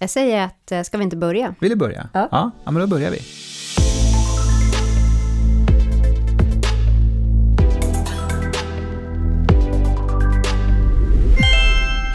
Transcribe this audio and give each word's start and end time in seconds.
Jag 0.00 0.10
säger 0.10 0.44
att, 0.44 0.72
eh, 0.72 0.82
ska 0.82 0.98
vi 0.98 1.04
inte 1.04 1.16
börja? 1.16 1.54
Vill 1.60 1.70
du 1.70 1.76
börja? 1.76 2.08
Ja. 2.12 2.28
ja. 2.30 2.50
Ja, 2.64 2.70
men 2.70 2.80
då 2.80 2.86
börjar 2.86 3.10
vi. 3.10 3.18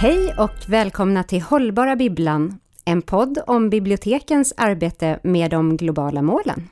Hej 0.01 0.33
och 0.37 0.69
välkomna 0.69 1.23
till 1.23 1.41
Hållbara 1.41 1.95
Bibblan, 1.95 2.59
en 2.85 3.01
podd 3.01 3.37
om 3.47 3.69
bibliotekens 3.69 4.53
arbete 4.57 5.19
med 5.23 5.51
de 5.51 5.77
globala 5.77 6.21
målen. 6.21 6.69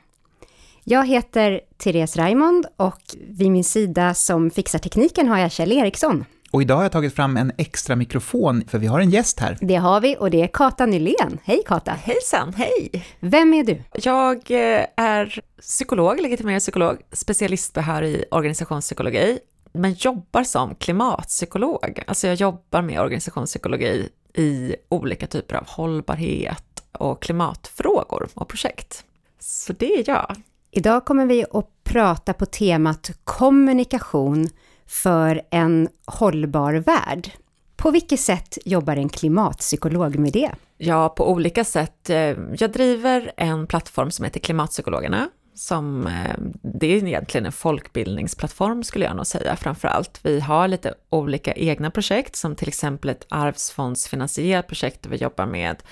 Jag 0.84 1.06
heter 1.06 1.60
Therese 1.76 2.16
Raimond 2.16 2.66
och 2.76 3.00
vid 3.28 3.50
min 3.50 3.64
sida 3.64 4.14
som 4.14 4.50
fixar 4.50 4.78
tekniken 4.78 5.28
har 5.28 5.38
jag 5.38 5.52
Kjell 5.52 5.72
Eriksson. 5.72 6.24
Och 6.52 6.62
idag 6.62 6.76
har 6.76 6.82
jag 6.82 6.92
tagit 6.92 7.14
fram 7.14 7.36
en 7.36 7.52
extra 7.58 7.96
mikrofon, 7.96 8.64
för 8.68 8.78
vi 8.78 8.86
har 8.86 9.00
en 9.00 9.10
gäst 9.10 9.40
här. 9.40 9.58
Det 9.60 9.74
har 9.74 10.00
vi 10.00 10.16
och 10.20 10.30
det 10.30 10.42
är 10.42 10.46
Kata 10.46 10.86
Nylén. 10.86 11.38
Hej 11.44 11.62
Kata! 11.66 11.92
Hejsan, 11.92 12.54
hej! 12.54 13.04
Vem 13.20 13.54
är 13.54 13.64
du? 13.64 13.82
Jag 13.94 14.36
eh, 14.50 14.86
är 14.96 15.40
psykolog, 15.60 16.20
legitimerad 16.20 16.60
psykolog, 16.60 16.98
specialistbehörig 17.12 18.14
i 18.14 18.24
organisationspsykologi, 18.30 19.38
men 19.72 19.92
jobbar 19.92 20.44
som 20.44 20.74
klimatpsykolog. 20.74 22.02
Alltså 22.06 22.26
jag 22.26 22.34
jobbar 22.34 22.82
med 22.82 23.00
organisationspsykologi 23.00 24.08
i 24.34 24.76
olika 24.88 25.26
typer 25.26 25.56
av 25.56 25.64
hållbarhet 25.68 26.82
och 26.92 27.22
klimatfrågor 27.22 28.28
och 28.34 28.48
projekt. 28.48 29.04
Så 29.38 29.72
det 29.72 29.94
är 29.94 30.04
jag. 30.06 30.36
Idag 30.70 31.04
kommer 31.04 31.26
vi 31.26 31.44
att 31.52 31.84
prata 31.84 32.32
på 32.32 32.46
temat 32.46 33.10
kommunikation 33.24 34.48
för 34.92 35.42
en 35.50 35.88
hållbar 36.06 36.74
värld. 36.74 37.30
På 37.76 37.90
vilket 37.90 38.20
sätt 38.20 38.58
jobbar 38.64 38.96
en 38.96 39.08
klimatpsykolog 39.08 40.18
med 40.18 40.32
det? 40.32 40.50
Ja, 40.78 41.08
på 41.08 41.30
olika 41.30 41.64
sätt. 41.64 42.10
Eh, 42.10 42.16
jag 42.58 42.72
driver 42.72 43.32
en 43.36 43.66
plattform 43.66 44.10
som 44.10 44.24
heter 44.24 44.40
Klimatpsykologerna, 44.40 45.28
som 45.54 46.06
eh, 46.06 46.36
det 46.62 46.86
är 46.86 47.06
egentligen 47.06 47.46
en 47.46 47.52
folkbildningsplattform 47.52 48.84
skulle 48.84 49.04
jag 49.04 49.16
nog 49.16 49.26
säga 49.26 49.56
framför 49.56 49.88
allt. 49.88 50.20
Vi 50.22 50.40
har 50.40 50.68
lite 50.68 50.94
olika 51.10 51.52
egna 51.52 51.90
projekt, 51.90 52.36
som 52.36 52.56
till 52.56 52.68
exempel 52.68 53.10
ett 53.10 53.26
arvsfondsfinansierat 53.28 54.66
projekt 54.66 55.02
där 55.02 55.10
vi 55.10 55.16
jobbar 55.16 55.46
med 55.46 55.82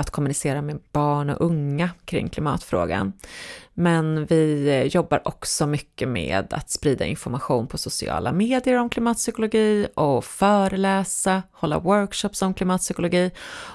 att 0.00 0.10
kommunicera 0.10 0.62
med 0.62 0.78
barn 0.92 1.30
och 1.30 1.46
unga 1.46 1.90
kring 2.04 2.28
klimatfrågan. 2.28 3.12
Men 3.74 4.26
vi 4.26 4.82
jobbar 4.92 5.28
också 5.28 5.66
mycket 5.66 6.08
med 6.08 6.52
att 6.52 6.70
sprida 6.70 7.04
information 7.04 7.66
på 7.66 7.78
sociala 7.78 8.32
medier 8.32 8.78
om 8.78 8.88
klimatpsykologi 8.88 9.86
och 9.94 10.24
föreläsa, 10.24 11.42
hålla 11.52 11.78
workshops 11.78 12.42
om 12.42 12.54
klimatpsykologi. 12.54 13.30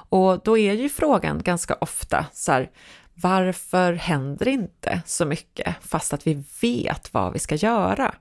Och 0.09 0.39
då 0.43 0.57
är 0.57 0.73
ju 0.73 0.89
frågan 0.89 1.41
ganska 1.43 1.77
ofta 1.81 2.25
så 2.33 2.51
här, 2.51 2.69
varför 3.13 3.93
händer 3.93 4.47
inte 4.47 5.01
så 5.05 5.25
mycket 5.25 5.75
fast 5.81 6.13
att 6.13 6.27
vi 6.27 6.43
vet 6.61 7.13
vad 7.13 7.33
vi 7.33 7.39
ska 7.39 7.55
göra? 7.55 8.15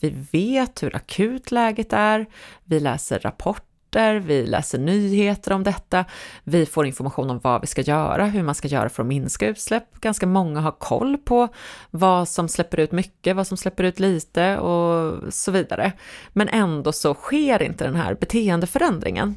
Vi 0.00 0.26
vet 0.32 0.82
hur 0.82 0.96
akut 0.96 1.50
läget 1.50 1.92
är, 1.92 2.26
vi 2.64 2.80
läser 2.80 3.18
rapporter 3.18 3.73
vi 4.02 4.46
läser 4.46 4.78
nyheter 4.78 5.52
om 5.52 5.62
detta, 5.62 6.04
vi 6.44 6.66
får 6.66 6.86
information 6.86 7.30
om 7.30 7.40
vad 7.42 7.60
vi 7.60 7.66
ska 7.66 7.82
göra, 7.82 8.26
hur 8.26 8.42
man 8.42 8.54
ska 8.54 8.68
göra 8.68 8.88
för 8.88 9.02
att 9.02 9.06
minska 9.06 9.46
utsläpp. 9.46 10.00
Ganska 10.00 10.26
många 10.26 10.60
har 10.60 10.72
koll 10.72 11.18
på 11.18 11.48
vad 11.90 12.28
som 12.28 12.48
släpper 12.48 12.80
ut 12.80 12.92
mycket, 12.92 13.36
vad 13.36 13.46
som 13.46 13.56
släpper 13.56 13.84
ut 13.84 14.00
lite 14.00 14.58
och 14.58 15.22
så 15.32 15.50
vidare. 15.50 15.92
Men 16.32 16.48
ändå 16.48 16.92
så 16.92 17.14
sker 17.14 17.62
inte 17.62 17.84
den 17.84 17.96
här 17.96 18.14
beteendeförändringen. 18.14 19.34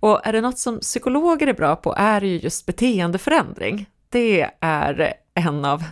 Och 0.00 0.26
är 0.26 0.32
det 0.32 0.40
något 0.40 0.58
som 0.58 0.80
psykologer 0.80 1.46
är 1.46 1.54
bra 1.54 1.76
på 1.76 1.94
är 1.98 2.20
det 2.20 2.26
ju 2.26 2.38
just 2.38 2.66
beteendeförändring. 2.66 3.86
Det 4.08 4.50
är 4.60 5.14
en 5.34 5.64
av 5.64 5.84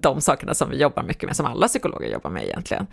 de 0.00 0.20
sakerna 0.20 0.54
som 0.54 0.70
vi 0.70 0.76
jobbar 0.76 1.02
mycket 1.02 1.26
med, 1.26 1.36
som 1.36 1.46
alla 1.46 1.68
psykologer 1.68 2.08
jobbar 2.08 2.30
med 2.30 2.44
egentligen. 2.44 2.86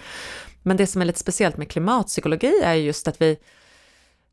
Men 0.64 0.78
det 0.78 0.88
som 0.88 1.02
är 1.02 1.06
lite 1.06 1.20
speciellt 1.20 1.58
med 1.58 1.70
klimatpsykologi 1.70 2.62
är 2.64 2.74
just 2.74 3.08
att 3.08 3.22
vi 3.22 3.38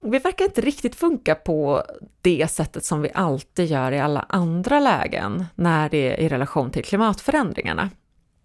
vi 0.00 0.18
verkar 0.18 0.44
inte 0.44 0.60
riktigt 0.60 0.96
funka 0.96 1.34
på 1.34 1.82
det 2.20 2.48
sättet 2.50 2.84
som 2.84 3.02
vi 3.02 3.10
alltid 3.14 3.66
gör 3.66 3.92
i 3.92 4.00
alla 4.00 4.26
andra 4.28 4.80
lägen 4.80 5.44
när 5.54 5.88
det 5.88 6.12
är 6.12 6.20
i 6.20 6.28
relation 6.28 6.70
till 6.70 6.84
klimatförändringarna. 6.84 7.90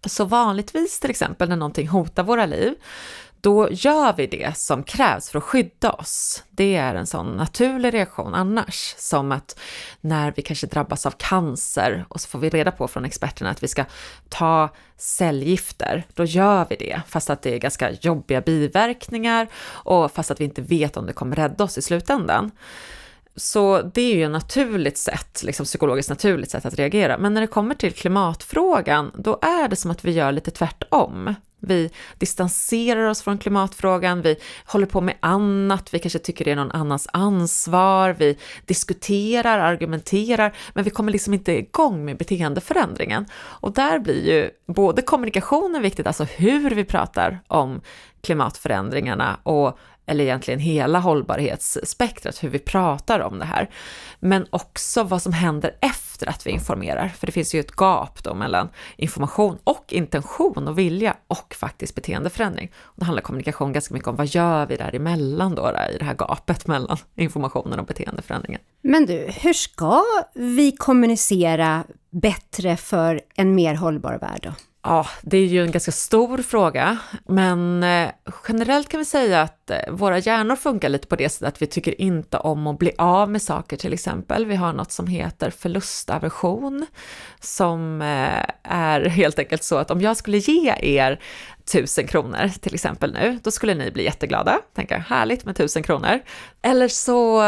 Så 0.06 0.24
vanligtvis 0.24 1.00
till 1.00 1.10
exempel 1.10 1.48
när 1.48 1.56
någonting 1.56 1.88
hotar 1.88 2.22
våra 2.22 2.46
liv, 2.46 2.74
då 3.44 3.68
gör 3.70 4.12
vi 4.16 4.26
det 4.26 4.56
som 4.56 4.82
krävs 4.82 5.30
för 5.30 5.38
att 5.38 5.44
skydda 5.44 5.92
oss. 5.92 6.42
Det 6.50 6.76
är 6.76 6.94
en 6.94 7.06
sån 7.06 7.26
naturlig 7.26 7.94
reaktion 7.94 8.34
annars, 8.34 8.94
som 8.98 9.32
att 9.32 9.60
när 10.00 10.32
vi 10.36 10.42
kanske 10.42 10.66
drabbas 10.66 11.06
av 11.06 11.10
cancer 11.10 12.04
och 12.08 12.20
så 12.20 12.28
får 12.28 12.38
vi 12.38 12.50
reda 12.50 12.70
på 12.70 12.88
från 12.88 13.04
experterna 13.04 13.50
att 13.50 13.62
vi 13.62 13.68
ska 13.68 13.84
ta 14.28 14.68
cellgifter, 14.96 16.06
då 16.14 16.24
gör 16.24 16.66
vi 16.70 16.76
det, 16.76 17.00
fast 17.08 17.30
att 17.30 17.42
det 17.42 17.54
är 17.54 17.58
ganska 17.58 17.90
jobbiga 17.90 18.40
biverkningar 18.40 19.48
och 19.66 20.12
fast 20.12 20.30
att 20.30 20.40
vi 20.40 20.44
inte 20.44 20.62
vet 20.62 20.96
om 20.96 21.06
det 21.06 21.12
kommer 21.12 21.36
rädda 21.36 21.64
oss 21.64 21.78
i 21.78 21.82
slutändan. 21.82 22.50
Så 23.36 23.82
det 23.82 24.02
är 24.02 24.16
ju 24.16 24.24
ett 24.24 24.30
naturligt 24.30 24.98
sätt, 24.98 25.42
liksom 25.44 25.66
psykologiskt 25.66 26.10
naturligt 26.10 26.50
sätt 26.50 26.66
att 26.66 26.74
reagera. 26.74 27.18
Men 27.18 27.34
när 27.34 27.40
det 27.40 27.46
kommer 27.46 27.74
till 27.74 27.92
klimatfrågan, 27.92 29.12
då 29.14 29.38
är 29.42 29.68
det 29.68 29.76
som 29.76 29.90
att 29.90 30.04
vi 30.04 30.10
gör 30.10 30.32
lite 30.32 30.50
tvärtom. 30.50 31.34
Vi 31.64 31.90
distanserar 32.18 33.08
oss 33.08 33.22
från 33.22 33.38
klimatfrågan, 33.38 34.22
vi 34.22 34.36
håller 34.66 34.86
på 34.86 35.00
med 35.00 35.14
annat, 35.20 35.94
vi 35.94 35.98
kanske 35.98 36.18
tycker 36.18 36.44
det 36.44 36.50
är 36.50 36.56
någon 36.56 36.70
annans 36.70 37.08
ansvar, 37.12 38.16
vi 38.18 38.38
diskuterar, 38.66 39.58
argumenterar, 39.58 40.56
men 40.74 40.84
vi 40.84 40.90
kommer 40.90 41.12
liksom 41.12 41.34
inte 41.34 41.52
igång 41.52 42.04
med 42.04 42.16
beteendeförändringen. 42.16 43.26
Och 43.34 43.72
där 43.72 43.98
blir 43.98 44.26
ju 44.26 44.50
både 44.66 45.02
kommunikationen 45.02 45.82
viktigt, 45.82 46.06
alltså 46.06 46.24
hur 46.24 46.70
vi 46.70 46.84
pratar 46.84 47.40
om 47.46 47.80
klimatförändringarna 48.20 49.38
och 49.42 49.78
eller 50.06 50.24
egentligen 50.24 50.60
hela 50.60 50.98
hållbarhetsspektrat, 50.98 52.44
hur 52.44 52.48
vi 52.48 52.58
pratar 52.58 53.20
om 53.20 53.38
det 53.38 53.44
här. 53.44 53.70
Men 54.20 54.46
också 54.50 55.02
vad 55.02 55.22
som 55.22 55.32
händer 55.32 55.76
efter 55.80 56.28
att 56.28 56.46
vi 56.46 56.50
informerar, 56.50 57.08
för 57.08 57.26
det 57.26 57.32
finns 57.32 57.54
ju 57.54 57.60
ett 57.60 57.76
gap 57.76 58.24
då 58.24 58.34
mellan 58.34 58.68
information 58.96 59.58
och 59.64 59.84
intention 59.88 60.68
och 60.68 60.78
vilja 60.78 61.16
och 61.26 61.54
faktiskt 61.54 61.94
beteendeförändring. 61.94 62.72
Och 62.82 62.96
då 62.96 63.04
handlar 63.04 63.22
kommunikation 63.22 63.72
ganska 63.72 63.94
mycket 63.94 64.08
om 64.08 64.16
vad 64.16 64.26
gör 64.26 64.66
vi 64.66 64.76
däremellan 64.76 65.54
då, 65.54 65.62
då 65.62 65.94
i 65.94 65.98
det 65.98 66.04
här 66.04 66.14
gapet 66.14 66.66
mellan 66.66 66.96
informationen 67.14 67.80
och 67.80 67.86
beteendeförändringen. 67.86 68.60
Men 68.82 69.06
du, 69.06 69.30
hur 69.40 69.52
ska 69.52 70.02
vi 70.34 70.72
kommunicera 70.72 71.84
bättre 72.10 72.76
för 72.76 73.20
en 73.34 73.54
mer 73.54 73.74
hållbar 73.74 74.18
värld 74.20 74.40
då? 74.42 74.52
Ja, 74.86 75.06
det 75.22 75.36
är 75.36 75.46
ju 75.46 75.62
en 75.62 75.70
ganska 75.70 75.92
stor 75.92 76.38
fråga, 76.38 76.98
men 77.26 77.82
eh, 77.82 78.10
generellt 78.48 78.88
kan 78.88 78.98
vi 78.98 79.04
säga 79.04 79.42
att 79.42 79.70
eh, 79.70 79.90
våra 79.90 80.18
hjärnor 80.18 80.56
funkar 80.56 80.88
lite 80.88 81.06
på 81.06 81.16
det 81.16 81.28
sättet 81.28 81.48
att 81.48 81.62
vi 81.62 81.66
tycker 81.66 82.00
inte 82.00 82.38
om 82.38 82.66
att 82.66 82.78
bli 82.78 82.92
av 82.98 83.30
med 83.30 83.42
saker 83.42 83.76
till 83.76 83.92
exempel. 83.92 84.46
Vi 84.46 84.56
har 84.56 84.72
något 84.72 84.92
som 84.92 85.06
heter 85.06 85.50
förlustaversion, 85.50 86.86
som 87.40 88.02
eh, 88.02 88.44
är 88.62 89.00
helt 89.00 89.38
enkelt 89.38 89.64
så 89.64 89.76
att 89.76 89.90
om 89.90 90.00
jag 90.00 90.16
skulle 90.16 90.38
ge 90.38 90.74
er 90.80 91.20
tusen 91.72 92.06
kronor 92.06 92.48
till 92.60 92.74
exempel 92.74 93.12
nu, 93.12 93.38
då 93.42 93.50
skulle 93.50 93.74
ni 93.74 93.90
bli 93.90 94.04
jätteglada, 94.04 94.60
tänka 94.74 94.98
härligt 94.98 95.44
med 95.44 95.56
tusen 95.56 95.82
kronor. 95.82 96.20
Eller 96.62 96.88
så 96.88 97.40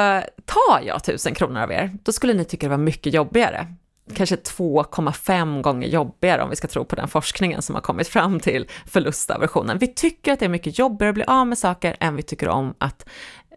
tar 0.45 0.83
jag 0.87 1.05
tusen 1.05 1.35
kronor 1.35 1.61
av 1.61 1.73
er, 1.73 1.97
då 2.03 2.13
skulle 2.13 2.35
ni 2.35 2.45
tycka 2.45 2.67
det 2.67 2.71
var 2.71 2.77
mycket 2.77 3.15
jobbigare 3.15 3.67
kanske 4.15 4.37
2,5 4.37 5.63
gånger 5.63 5.89
jobbigare 5.89 6.43
om 6.43 6.51
vi 6.51 6.57
ska 6.57 6.69
tro 6.69 6.85
på 6.85 6.97
den 6.97 7.09
forskningen 7.09 7.63
som 7.63 7.75
har 7.75 7.83
kommit 7.83 8.09
fram 8.09 8.41
till 8.41 8.67
förlustaversionen. 8.87 9.79
Vi 9.79 9.87
tycker 9.87 10.33
att 10.33 10.39
det 10.39 10.45
är 10.45 10.49
mycket 10.49 10.79
jobbigare 10.79 11.09
att 11.09 11.15
bli 11.15 11.25
av 11.25 11.47
med 11.47 11.59
saker 11.59 11.97
än 12.01 12.17
vi 12.17 12.23
tycker 12.23 12.49
om 12.49 12.75
att 12.79 13.09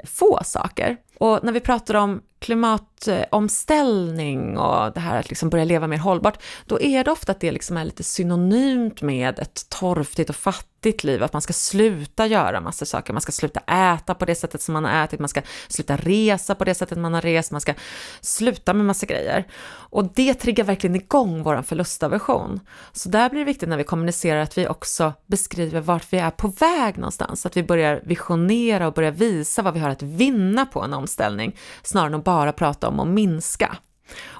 få 0.03 0.39
saker. 0.43 0.97
Och 1.19 1.39
när 1.43 1.51
vi 1.51 1.59
pratar 1.59 1.95
om 1.95 2.21
klimatomställning 2.39 4.57
och 4.57 4.93
det 4.93 4.99
här 4.99 5.19
att 5.19 5.29
liksom 5.29 5.49
börja 5.49 5.65
leva 5.65 5.87
mer 5.87 5.97
hållbart, 5.97 6.43
då 6.65 6.81
är 6.81 7.03
det 7.03 7.11
ofta 7.11 7.31
att 7.31 7.39
det 7.39 7.51
liksom 7.51 7.77
är 7.77 7.85
lite 7.85 8.03
synonymt 8.03 9.01
med 9.01 9.39
ett 9.39 9.69
torftigt 9.69 10.29
och 10.29 10.35
fattigt 10.35 11.03
liv, 11.03 11.23
att 11.23 11.33
man 11.33 11.41
ska 11.41 11.53
sluta 11.53 12.27
göra 12.27 12.61
massa 12.61 12.85
saker, 12.85 13.13
man 13.13 13.21
ska 13.21 13.31
sluta 13.31 13.59
äta 13.59 14.15
på 14.15 14.25
det 14.25 14.35
sättet 14.35 14.61
som 14.61 14.73
man 14.73 14.85
har 14.85 15.03
ätit, 15.03 15.19
man 15.19 15.29
ska 15.29 15.41
sluta 15.67 15.97
resa 15.97 16.55
på 16.55 16.63
det 16.63 16.75
sättet 16.75 16.97
man 16.97 17.13
har 17.13 17.21
rest, 17.21 17.51
man 17.51 17.61
ska 17.61 17.73
sluta 18.21 18.73
med 18.73 18.85
massa 18.85 19.05
grejer. 19.05 19.47
Och 19.91 20.13
det 20.13 20.33
triggar 20.33 20.63
verkligen 20.63 20.95
igång 20.95 21.43
vår 21.43 21.61
förlustaversion. 21.61 22.59
Så 22.91 23.09
där 23.09 23.29
blir 23.29 23.39
det 23.39 23.45
viktigt 23.45 23.69
när 23.69 23.77
vi 23.77 23.83
kommunicerar 23.83 24.39
att 24.39 24.57
vi 24.57 24.67
också 24.67 25.13
beskriver 25.25 25.81
vart 25.81 26.13
vi 26.13 26.17
är 26.17 26.31
på 26.31 26.47
väg 26.47 26.97
någonstans, 26.97 27.45
att 27.45 27.57
vi 27.57 27.63
börjar 27.63 28.01
visionera 28.03 28.87
och 28.87 28.93
börjar 28.93 29.11
visa 29.11 29.61
vad 29.61 29.73
vi 29.73 29.79
har 29.79 29.89
att 29.89 30.01
vinna 30.01 30.65
på 30.65 30.81
en 30.81 30.93
omställning, 30.93 31.57
snarare 31.83 32.07
än 32.07 32.15
att 32.15 32.23
bara 32.29 32.53
prata 32.53 32.87
om 32.87 32.99
att 32.99 33.07
minska. 33.07 33.77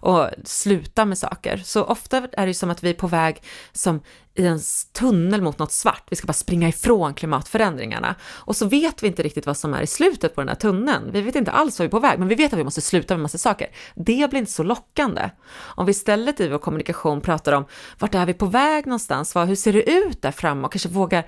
och 0.01 0.29
sluta 0.45 1.05
med 1.05 1.17
saker. 1.17 1.61
Så 1.65 1.83
ofta 1.83 2.27
är 2.31 2.47
det 2.47 2.53
som 2.53 2.69
att 2.69 2.83
vi 2.83 2.89
är 2.89 2.93
på 2.93 3.07
väg 3.07 3.43
som 3.71 4.01
i 4.35 4.45
en 4.45 4.59
tunnel 4.93 5.41
mot 5.41 5.59
något 5.59 5.71
svart. 5.71 6.03
Vi 6.09 6.15
ska 6.15 6.27
bara 6.27 6.33
springa 6.33 6.67
ifrån 6.67 7.13
klimatförändringarna. 7.13 8.15
Och 8.47 8.55
så 8.55 8.65
vet 8.65 9.03
vi 9.03 9.07
inte 9.07 9.23
riktigt 9.23 9.45
vad 9.45 9.57
som 9.57 9.73
är 9.73 9.81
i 9.81 9.87
slutet 9.87 10.35
på 10.35 10.41
den 10.41 10.47
här 10.47 10.55
tunneln. 10.55 11.11
Vi 11.11 11.21
vet 11.21 11.35
inte 11.35 11.51
alls 11.51 11.79
vad 11.79 11.83
vi 11.83 11.87
är 11.87 11.91
på 11.91 11.99
väg, 11.99 12.19
men 12.19 12.27
vi 12.27 12.35
vet 12.35 12.53
att 12.53 12.59
vi 12.59 12.63
måste 12.63 12.81
sluta 12.81 13.13
med 13.13 13.21
massa 13.21 13.37
saker. 13.37 13.67
Det 13.95 14.29
blir 14.29 14.39
inte 14.39 14.51
så 14.51 14.63
lockande. 14.63 15.29
Om 15.77 15.85
vi 15.85 15.91
istället 15.91 16.39
i 16.39 16.47
vår 16.47 16.57
kommunikation 16.57 17.21
pratar 17.21 17.53
om 17.53 17.65
vart 17.99 18.15
är 18.15 18.25
vi 18.25 18.33
på 18.33 18.45
väg 18.45 18.85
någonstans? 18.85 19.35
Hur 19.35 19.55
ser 19.55 19.73
det 19.73 19.91
ut 19.91 20.21
där 20.21 20.31
framme? 20.31 20.65
Och 20.65 20.71
kanske 20.71 20.89
vågar 20.89 21.25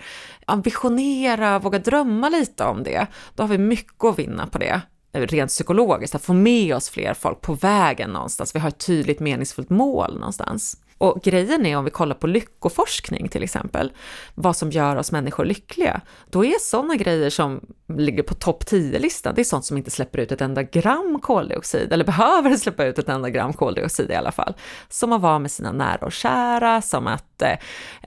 visionera, 0.63 1.59
vågar 1.59 1.79
drömma 1.79 2.29
lite 2.29 2.63
om 2.63 2.83
det. 2.83 3.07
Då 3.35 3.43
har 3.43 3.47
vi 3.47 3.57
mycket 3.57 4.03
att 4.03 4.19
vinna 4.19 4.47
på 4.47 4.57
det 4.57 4.81
rent 5.13 5.51
psykologiskt, 5.51 6.15
att 6.15 6.21
få 6.21 6.33
med 6.33 6.75
oss 6.75 6.89
fler 6.89 7.13
folk 7.13 7.41
på 7.41 7.53
vägen 7.53 8.09
någonstans. 8.09 8.55
Vi 8.55 8.59
har 8.59 8.67
ett 8.67 8.85
tydligt 8.85 9.19
meningsfullt 9.19 9.69
mål 9.69 10.13
någonstans. 10.13 10.77
Och 11.01 11.21
grejen 11.21 11.65
är 11.65 11.77
om 11.77 11.85
vi 11.85 11.91
kollar 11.91 12.15
på 12.15 12.27
lyckoforskning 12.27 13.29
till 13.29 13.43
exempel, 13.43 13.91
vad 14.35 14.55
som 14.55 14.71
gör 14.71 14.95
oss 14.95 15.11
människor 15.11 15.45
lyckliga, 15.45 16.01
då 16.29 16.45
är 16.45 16.59
sådana 16.59 16.95
grejer 16.95 17.29
som 17.29 17.61
ligger 17.97 18.23
på 18.23 18.33
topp 18.33 18.63
10-listan, 18.63 19.35
det 19.35 19.41
är 19.41 19.43
sånt 19.43 19.65
som 19.65 19.77
inte 19.77 19.91
släpper 19.91 20.19
ut 20.19 20.31
ett 20.31 20.41
enda 20.41 20.63
gram 20.63 21.19
koldioxid, 21.21 21.93
eller 21.93 22.05
behöver 22.05 22.55
släppa 22.57 22.85
ut 22.85 22.99
ett 22.99 23.09
enda 23.09 23.29
gram 23.29 23.53
koldioxid 23.53 24.11
i 24.11 24.15
alla 24.15 24.31
fall. 24.31 24.53
Som 24.89 25.13
att 25.13 25.21
vara 25.21 25.39
med 25.39 25.51
sina 25.51 25.71
nära 25.71 26.05
och 26.05 26.11
kära, 26.11 26.81
som 26.81 27.07
att 27.07 27.41
eh, 27.41 27.57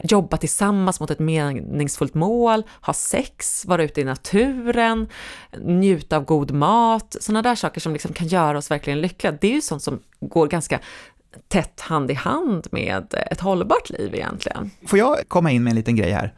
jobba 0.02 0.37
tillsammans 0.37 1.00
mot 1.00 1.11
ett 1.11 1.19
meningsfullt 1.19 2.14
mål, 2.14 2.62
ha 2.81 2.93
sex, 2.93 3.64
vara 3.67 3.85
ute 3.85 4.00
i 4.00 4.05
naturen, 4.05 5.08
njuta 5.58 6.17
av 6.17 6.25
god 6.25 6.50
mat, 6.50 7.17
sådana 7.20 7.43
där 7.43 7.55
saker 7.55 7.81
som 7.81 7.93
liksom 7.93 8.12
kan 8.12 8.26
göra 8.26 8.58
oss 8.58 8.70
verkligen 8.70 9.00
lyckliga. 9.00 9.32
Det 9.41 9.46
är 9.46 9.55
ju 9.55 9.61
sånt 9.61 9.82
som 9.82 10.00
går 10.20 10.46
ganska 10.46 10.81
tätt 11.48 11.81
hand 11.81 12.10
i 12.10 12.14
hand 12.14 12.66
med 12.70 13.14
ett 13.31 13.40
hållbart 13.40 13.90
liv 13.90 14.14
egentligen. 14.14 14.70
Får 14.86 14.98
jag 14.98 15.16
komma 15.28 15.50
in 15.50 15.64
med 15.64 15.70
en 15.70 15.76
liten 15.76 15.96
grej 15.96 16.10
här? 16.10 16.34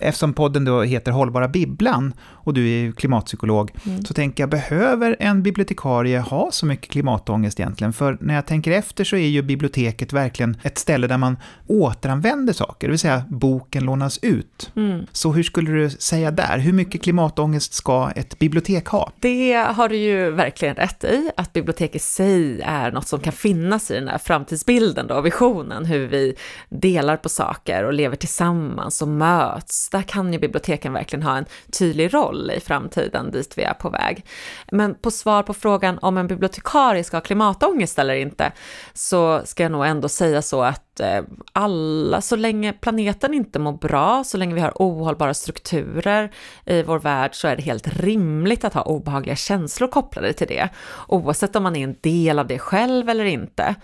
Eftersom 0.00 0.32
podden 0.32 0.64
då 0.64 0.82
heter 0.82 1.12
Hållbara 1.12 1.48
Bibblan 1.48 2.12
och 2.50 2.54
du 2.54 2.68
är 2.68 2.92
klimatpsykolog, 2.92 3.70
mm. 3.86 4.04
så 4.04 4.14
tänker 4.14 4.42
jag, 4.42 4.50
behöver 4.50 5.16
en 5.20 5.42
bibliotekarie 5.42 6.18
ha 6.18 6.50
så 6.52 6.66
mycket 6.66 6.90
klimatångest 6.90 7.60
egentligen? 7.60 7.92
För 7.92 8.18
när 8.20 8.34
jag 8.34 8.46
tänker 8.46 8.72
efter 8.72 9.04
så 9.04 9.16
är 9.16 9.26
ju 9.26 9.42
biblioteket 9.42 10.12
verkligen 10.12 10.56
ett 10.62 10.78
ställe 10.78 11.06
där 11.06 11.18
man 11.18 11.36
återanvänder 11.66 12.52
saker, 12.52 12.86
det 12.86 12.90
vill 12.90 12.98
säga 12.98 13.22
boken 13.28 13.84
lånas 13.84 14.18
ut. 14.22 14.72
Mm. 14.76 15.06
Så 15.12 15.32
hur 15.32 15.42
skulle 15.42 15.70
du 15.70 15.90
säga 15.90 16.30
där? 16.30 16.58
Hur 16.58 16.72
mycket 16.72 17.02
klimatångest 17.02 17.72
ska 17.72 18.10
ett 18.16 18.38
bibliotek 18.38 18.86
ha? 18.86 19.12
Det 19.20 19.52
har 19.52 19.88
du 19.88 19.96
ju 19.96 20.30
verkligen 20.30 20.74
rätt 20.74 21.04
i, 21.04 21.30
att 21.36 21.52
bibliotek 21.52 21.94
i 21.94 21.98
sig 21.98 22.60
är 22.60 22.92
något 22.92 23.08
som 23.08 23.20
kan 23.20 23.32
finnas 23.32 23.90
i 23.90 23.94
den 23.94 24.08
här 24.08 24.18
framtidsbilden 24.18 25.06
då, 25.06 25.20
visionen, 25.20 25.84
hur 25.84 26.06
vi 26.06 26.34
delar 26.68 27.16
på 27.16 27.28
saker 27.28 27.84
och 27.84 27.92
lever 27.92 28.16
tillsammans 28.16 29.02
och 29.02 29.08
möts 29.08 29.89
där 29.90 30.02
kan 30.02 30.32
ju 30.32 30.38
biblioteken 30.38 30.92
verkligen 30.92 31.22
ha 31.22 31.36
en 31.36 31.46
tydlig 31.78 32.14
roll 32.14 32.50
i 32.56 32.60
framtiden 32.60 33.30
dit 33.30 33.58
vi 33.58 33.62
är 33.62 33.74
på 33.74 33.90
väg. 33.90 34.24
Men 34.70 34.94
på 34.94 35.10
svar 35.10 35.42
på 35.42 35.54
frågan 35.54 35.98
om 35.98 36.16
en 36.16 36.26
bibliotekarie 36.26 37.04
ska 37.04 37.16
ha 37.16 37.22
klimatångest 37.22 37.98
eller 37.98 38.14
inte, 38.14 38.52
så 38.92 39.42
ska 39.44 39.62
jag 39.62 39.72
nog 39.72 39.86
ändå 39.86 40.08
säga 40.08 40.42
så 40.42 40.62
att 40.62 41.00
eh, 41.00 41.22
alla, 41.52 42.20
så 42.20 42.36
länge 42.36 42.72
planeten 42.72 43.34
inte 43.34 43.58
mår 43.58 43.72
bra, 43.72 44.24
så 44.24 44.36
länge 44.36 44.54
vi 44.54 44.60
har 44.60 44.72
ohållbara 44.74 45.34
strukturer 45.34 46.30
i 46.64 46.82
vår 46.82 46.98
värld, 46.98 47.34
så 47.34 47.48
är 47.48 47.56
det 47.56 47.62
helt 47.62 47.88
rimligt 47.88 48.64
att 48.64 48.74
ha 48.74 48.82
obehagliga 48.82 49.36
känslor 49.36 49.88
kopplade 49.88 50.32
till 50.32 50.46
det, 50.46 50.68
oavsett 51.08 51.56
om 51.56 51.62
man 51.62 51.76
är 51.76 51.84
en 51.84 51.96
del 52.00 52.38
av 52.38 52.46
det 52.46 52.58
själv 52.58 53.08
eller 53.08 53.24
inte. 53.24 53.74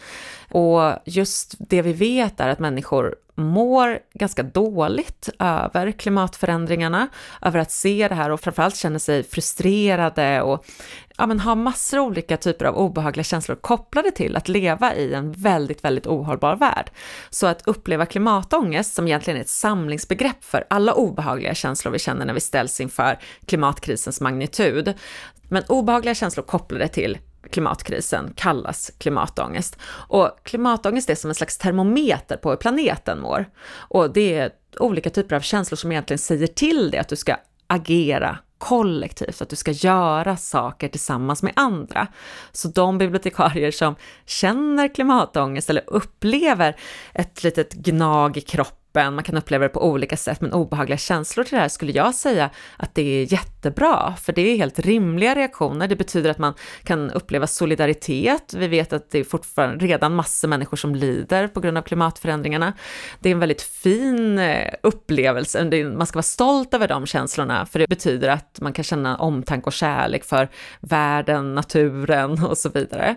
Och 0.51 0.93
just 1.05 1.55
det 1.59 1.83
vi 1.83 1.93
vet 1.93 2.41
är 2.41 2.49
att 2.49 2.59
människor 2.59 3.17
mår 3.37 3.99
ganska 4.15 4.43
dåligt 4.43 5.29
över 5.39 5.93
klimatförändringarna, 5.93 7.09
över 7.43 7.59
att 7.59 7.71
se 7.71 8.09
det 8.09 8.15
här 8.15 8.31
och 8.31 8.41
framförallt 8.41 8.77
känner 8.77 8.99
sig 8.99 9.23
frustrerade 9.23 10.43
och 10.43 10.65
ja, 11.17 11.27
men 11.27 11.41
har 11.41 11.55
massor 11.55 11.99
av 11.99 12.07
olika 12.07 12.37
typer 12.37 12.65
av 12.65 12.77
obehagliga 12.77 13.25
känslor 13.25 13.57
kopplade 13.57 14.11
till 14.11 14.37
att 14.37 14.49
leva 14.49 14.95
i 14.95 15.15
en 15.15 15.33
väldigt, 15.33 15.85
väldigt 15.85 16.07
ohållbar 16.07 16.57
värld. 16.57 16.91
Så 17.31 17.47
att 17.47 17.67
uppleva 17.67 18.07
klimatångest, 18.07 18.95
som 18.95 19.07
egentligen 19.07 19.37
är 19.37 19.41
ett 19.41 19.49
samlingsbegrepp 19.49 20.45
för 20.45 20.67
alla 20.71 20.95
obehagliga 20.95 21.55
känslor 21.55 21.93
vi 21.93 21.99
känner 21.99 22.27
när 22.27 22.35
vi 22.35 22.41
ställs 22.41 22.81
inför 22.81 23.19
klimatkrisens 23.47 24.21
magnitud, 24.21 24.95
men 25.49 25.63
obehagliga 25.69 26.15
känslor 26.15 26.45
kopplade 26.45 26.89
till 26.89 27.19
klimatkrisen 27.51 28.33
kallas 28.37 28.93
klimatångest. 28.99 29.79
Och 29.87 30.31
klimatångest 30.43 31.11
är 31.11 31.15
som 31.15 31.31
en 31.31 31.35
slags 31.35 31.59
termometer 31.59 32.37
på 32.37 32.51
hur 32.51 32.57
planeten 32.57 33.21
mår. 33.21 33.47
Och 33.77 34.13
det 34.13 34.35
är 34.35 34.51
olika 34.81 35.11
typer 35.11 35.37
av 35.37 35.41
känslor 35.41 35.77
som 35.77 35.93
egentligen 35.93 36.19
säger 36.19 36.47
till 36.47 36.91
dig 36.91 37.01
att 37.01 37.09
du 37.09 37.17
ska 37.17 37.37
agera 37.67 38.39
kollektivt, 38.59 39.43
att 39.43 39.49
du 39.51 39.57
ska 39.57 39.71
göra 39.71 40.37
saker 40.37 40.89
tillsammans 40.89 41.43
med 41.43 41.53
andra. 41.57 42.07
Så 42.53 42.69
de 42.69 42.99
bibliotekarier 42.99 43.71
som 43.71 43.95
känner 44.27 44.95
klimatångest 44.95 45.71
eller 45.71 45.85
upplever 45.87 46.77
ett 47.15 47.43
litet 47.43 47.73
gnag 47.73 48.37
i 48.37 48.41
kroppen 48.41 48.86
kroppen, 48.97 49.15
man 49.15 49.25
kan 49.25 49.37
uppleva 49.37 49.63
det 49.63 49.69
på 49.69 49.89
olika 49.89 50.17
sätt, 50.17 50.41
men 50.41 50.53
obehagliga 50.53 50.99
känslor 50.99 51.45
till 51.45 51.55
det 51.55 51.61
här 51.61 51.69
skulle 51.69 51.93
jag 51.93 52.15
säga 52.15 52.51
att 52.77 52.95
det 52.95 53.03
är 53.03 53.33
jättebra, 53.33 54.15
för 54.23 54.33
det 54.33 54.43
är 54.43 54.57
helt 54.57 54.79
rimliga 54.79 55.35
reaktioner. 55.35 55.89
Det 55.89 55.97
betyder 55.97 56.31
att 56.31 56.39
man 56.39 56.55
kan 56.85 57.11
uppleva 57.11 57.47
solidaritet. 57.47 58.55
Vi 58.55 58.69
vet 58.69 58.93
att 58.93 59.11
det 59.11 59.19
är 59.19 59.25
fortfarande 59.25 59.87
redan 59.87 60.15
massor 60.15 60.49
människor 60.49 60.77
som 60.77 60.95
lider 60.95 61.49
på 61.49 61.61
grund 61.61 61.79
av 61.79 61.83
klimatförändringarna. 61.83 62.73
Det 63.21 63.29
är 63.29 63.33
en 63.33 63.39
väldigt 63.39 63.63
fin 63.63 64.39
eh, 64.39 64.75
upplevelse, 64.83 65.65
man 65.97 66.07
ska 66.07 66.17
vara 66.17 66.23
stolt 66.23 66.75
över 66.75 66.89
de 66.89 67.07
känslorna, 67.07 67.67
för 67.67 67.79
det 67.79 67.89
betyder 67.89 68.29
att 68.29 68.61
man 68.61 68.73
kan 68.73 68.85
känna 68.85 69.17
omtanke 69.17 69.67
och 69.67 69.73
kärlek 69.73 70.25
för 70.25 70.49
världen, 70.81 71.55
naturen 71.55 72.45
och 72.51 72.59
så 72.59 72.69
vidare. 72.69 73.17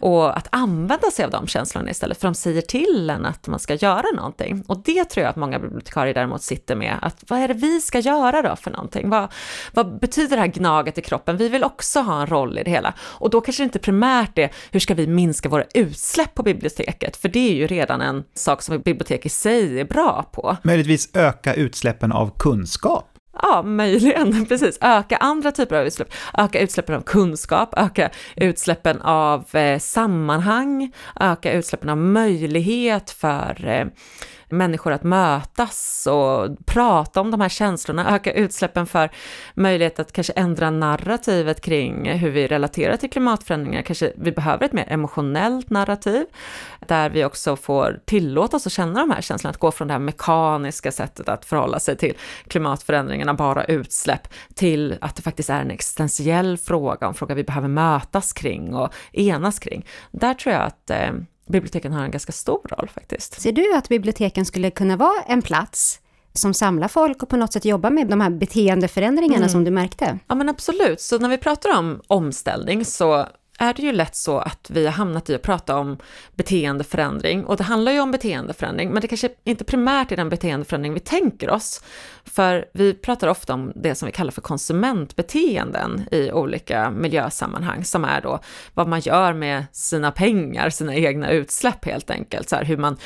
Och 0.00 0.36
att 0.36 0.48
använda 0.52 1.10
sig 1.10 1.24
av 1.24 1.30
de 1.30 1.46
känslorna 1.46 1.90
istället, 1.90 2.20
för 2.20 2.28
de 2.28 2.34
säger 2.34 2.62
till 2.62 3.10
en 3.10 3.26
att 3.26 3.46
man 3.46 3.58
ska 3.58 3.74
göra 3.74 4.06
någonting. 4.16 4.64
Och 4.68 4.82
det 4.84 5.04
tror 5.04 5.19
jag 5.20 5.30
att 5.30 5.36
många 5.36 5.58
bibliotekarier 5.58 6.14
däremot 6.14 6.42
sitter 6.42 6.74
med, 6.76 6.98
att 7.02 7.24
vad 7.28 7.38
är 7.38 7.48
det 7.48 7.54
vi 7.54 7.80
ska 7.80 7.98
göra 7.98 8.42
då 8.42 8.56
för 8.56 8.70
någonting? 8.70 9.10
Vad, 9.10 9.32
vad 9.72 10.00
betyder 10.00 10.36
det 10.36 10.42
här 10.42 10.48
gnaget 10.48 10.98
i 10.98 11.02
kroppen? 11.02 11.36
Vi 11.36 11.48
vill 11.48 11.64
också 11.64 12.00
ha 12.00 12.20
en 12.20 12.26
roll 12.26 12.58
i 12.58 12.62
det 12.62 12.70
hela. 12.70 12.94
Och 13.00 13.30
då 13.30 13.40
kanske 13.40 13.62
det 13.62 13.64
inte 13.64 13.78
primärt 13.78 14.38
är, 14.38 14.50
hur 14.70 14.80
ska 14.80 14.94
vi 14.94 15.06
minska 15.06 15.48
våra 15.48 15.64
utsläpp 15.74 16.34
på 16.34 16.42
biblioteket? 16.42 17.16
För 17.16 17.28
det 17.28 17.50
är 17.50 17.54
ju 17.54 17.66
redan 17.66 18.00
en 18.00 18.24
sak 18.34 18.62
som 18.62 18.78
bibliotek 18.78 19.26
i 19.26 19.28
sig 19.28 19.80
är 19.80 19.84
bra 19.84 20.30
på. 20.32 20.56
Möjligtvis 20.62 21.16
öka 21.16 21.54
utsläppen 21.54 22.12
av 22.12 22.38
kunskap. 22.38 23.10
Ja, 23.42 23.62
möjligen, 23.62 24.46
precis. 24.48 24.78
Öka 24.80 25.16
andra 25.16 25.52
typer 25.52 25.76
av 25.76 25.86
utsläpp. 25.86 26.12
Öka 26.38 26.60
utsläppen 26.60 26.94
av 26.94 27.00
kunskap, 27.00 27.74
öka 27.76 28.10
utsläppen 28.36 29.00
av 29.00 29.56
eh, 29.56 29.78
sammanhang, 29.78 30.92
öka 31.20 31.52
utsläppen 31.52 31.88
av 31.88 31.96
möjlighet 31.96 33.10
för 33.10 33.68
eh, 33.68 33.86
människor 34.50 34.92
att 34.92 35.02
mötas 35.02 36.06
och 36.10 36.66
prata 36.66 37.20
om 37.20 37.30
de 37.30 37.40
här 37.40 37.48
känslorna, 37.48 38.14
öka 38.14 38.32
utsläppen 38.32 38.86
för 38.86 39.10
möjlighet 39.54 40.00
att 40.00 40.12
kanske 40.12 40.32
ändra 40.32 40.70
narrativet 40.70 41.60
kring 41.60 42.10
hur 42.10 42.30
vi 42.30 42.46
relaterar 42.46 42.96
till 42.96 43.10
klimatförändringar. 43.10 43.82
Kanske 43.82 44.12
vi 44.16 44.32
behöver 44.32 44.64
ett 44.64 44.72
mer 44.72 44.86
emotionellt 44.88 45.70
narrativ 45.70 46.26
där 46.86 47.10
vi 47.10 47.24
också 47.24 47.56
får 47.56 48.00
tillåta 48.04 48.56
oss 48.56 48.66
att 48.66 48.72
känna 48.72 49.00
de 49.00 49.10
här 49.10 49.20
känslorna, 49.20 49.50
att 49.50 49.58
gå 49.58 49.70
från 49.70 49.88
det 49.88 49.94
här 49.94 49.98
mekaniska 49.98 50.92
sättet 50.92 51.28
att 51.28 51.44
förhålla 51.44 51.80
sig 51.80 51.96
till 51.96 52.14
klimatförändringarna, 52.48 53.34
bara 53.34 53.64
utsläpp, 53.64 54.28
till 54.54 54.98
att 55.00 55.16
det 55.16 55.22
faktiskt 55.22 55.50
är 55.50 55.60
en 55.60 55.70
existentiell 55.70 56.58
fråga, 56.58 57.06
en 57.06 57.14
fråga 57.14 57.34
vi 57.34 57.44
behöver 57.44 57.68
mötas 57.68 58.32
kring 58.32 58.74
och 58.74 58.94
enas 59.12 59.58
kring. 59.58 59.86
Där 60.10 60.34
tror 60.34 60.54
jag 60.54 60.62
att 60.62 60.90
eh, 60.90 61.12
biblioteken 61.50 61.92
har 61.92 62.04
en 62.04 62.10
ganska 62.10 62.32
stor 62.32 62.60
roll 62.70 62.88
faktiskt. 62.88 63.40
Ser 63.40 63.52
du 63.52 63.74
att 63.74 63.88
biblioteken 63.88 64.44
skulle 64.44 64.70
kunna 64.70 64.96
vara 64.96 65.22
en 65.26 65.42
plats 65.42 66.00
som 66.32 66.54
samlar 66.54 66.88
folk 66.88 67.22
och 67.22 67.28
på 67.28 67.36
något 67.36 67.52
sätt 67.52 67.64
jobbar 67.64 67.90
med 67.90 68.08
de 68.08 68.20
här 68.20 68.30
beteendeförändringarna 68.30 69.36
mm. 69.36 69.48
som 69.48 69.64
du 69.64 69.70
märkte? 69.70 70.18
Ja 70.26 70.34
men 70.34 70.48
absolut, 70.48 71.00
så 71.00 71.18
när 71.18 71.28
vi 71.28 71.38
pratar 71.38 71.78
om 71.78 72.00
omställning 72.06 72.84
så 72.84 73.26
är 73.60 73.74
det 73.74 73.82
ju 73.82 73.92
lätt 73.92 74.16
så 74.16 74.38
att 74.38 74.70
vi 74.70 74.84
har 74.84 74.92
hamnat 74.92 75.30
i 75.30 75.34
att 75.34 75.42
prata 75.42 75.76
om 75.76 75.98
beteendeförändring 76.34 77.44
och 77.44 77.56
det 77.56 77.64
handlar 77.64 77.92
ju 77.92 78.00
om 78.00 78.10
beteendeförändring, 78.10 78.90
men 78.90 79.02
det 79.02 79.08
kanske 79.08 79.28
inte 79.44 79.64
primärt 79.64 80.12
är 80.12 80.16
den 80.16 80.28
beteendeförändring 80.28 80.94
vi 80.94 81.00
tänker 81.00 81.50
oss. 81.50 81.82
För 82.24 82.64
vi 82.72 82.94
pratar 82.94 83.28
ofta 83.28 83.54
om 83.54 83.72
det 83.74 83.94
som 83.94 84.06
vi 84.06 84.12
kallar 84.12 84.30
för 84.30 84.40
konsumentbeteenden 84.40 86.02
i 86.10 86.32
olika 86.32 86.90
miljösammanhang, 86.90 87.84
som 87.84 88.04
är 88.04 88.20
då 88.20 88.38
vad 88.74 88.88
man 88.88 89.00
gör 89.00 89.32
med 89.32 89.64
sina 89.72 90.10
pengar, 90.10 90.70
sina 90.70 90.94
egna 90.94 91.30
utsläpp 91.30 91.84
helt 91.84 92.10
enkelt, 92.10 92.48
så 92.48 92.56
här 92.56 92.64
hur 92.64 92.76
man, 92.76 92.96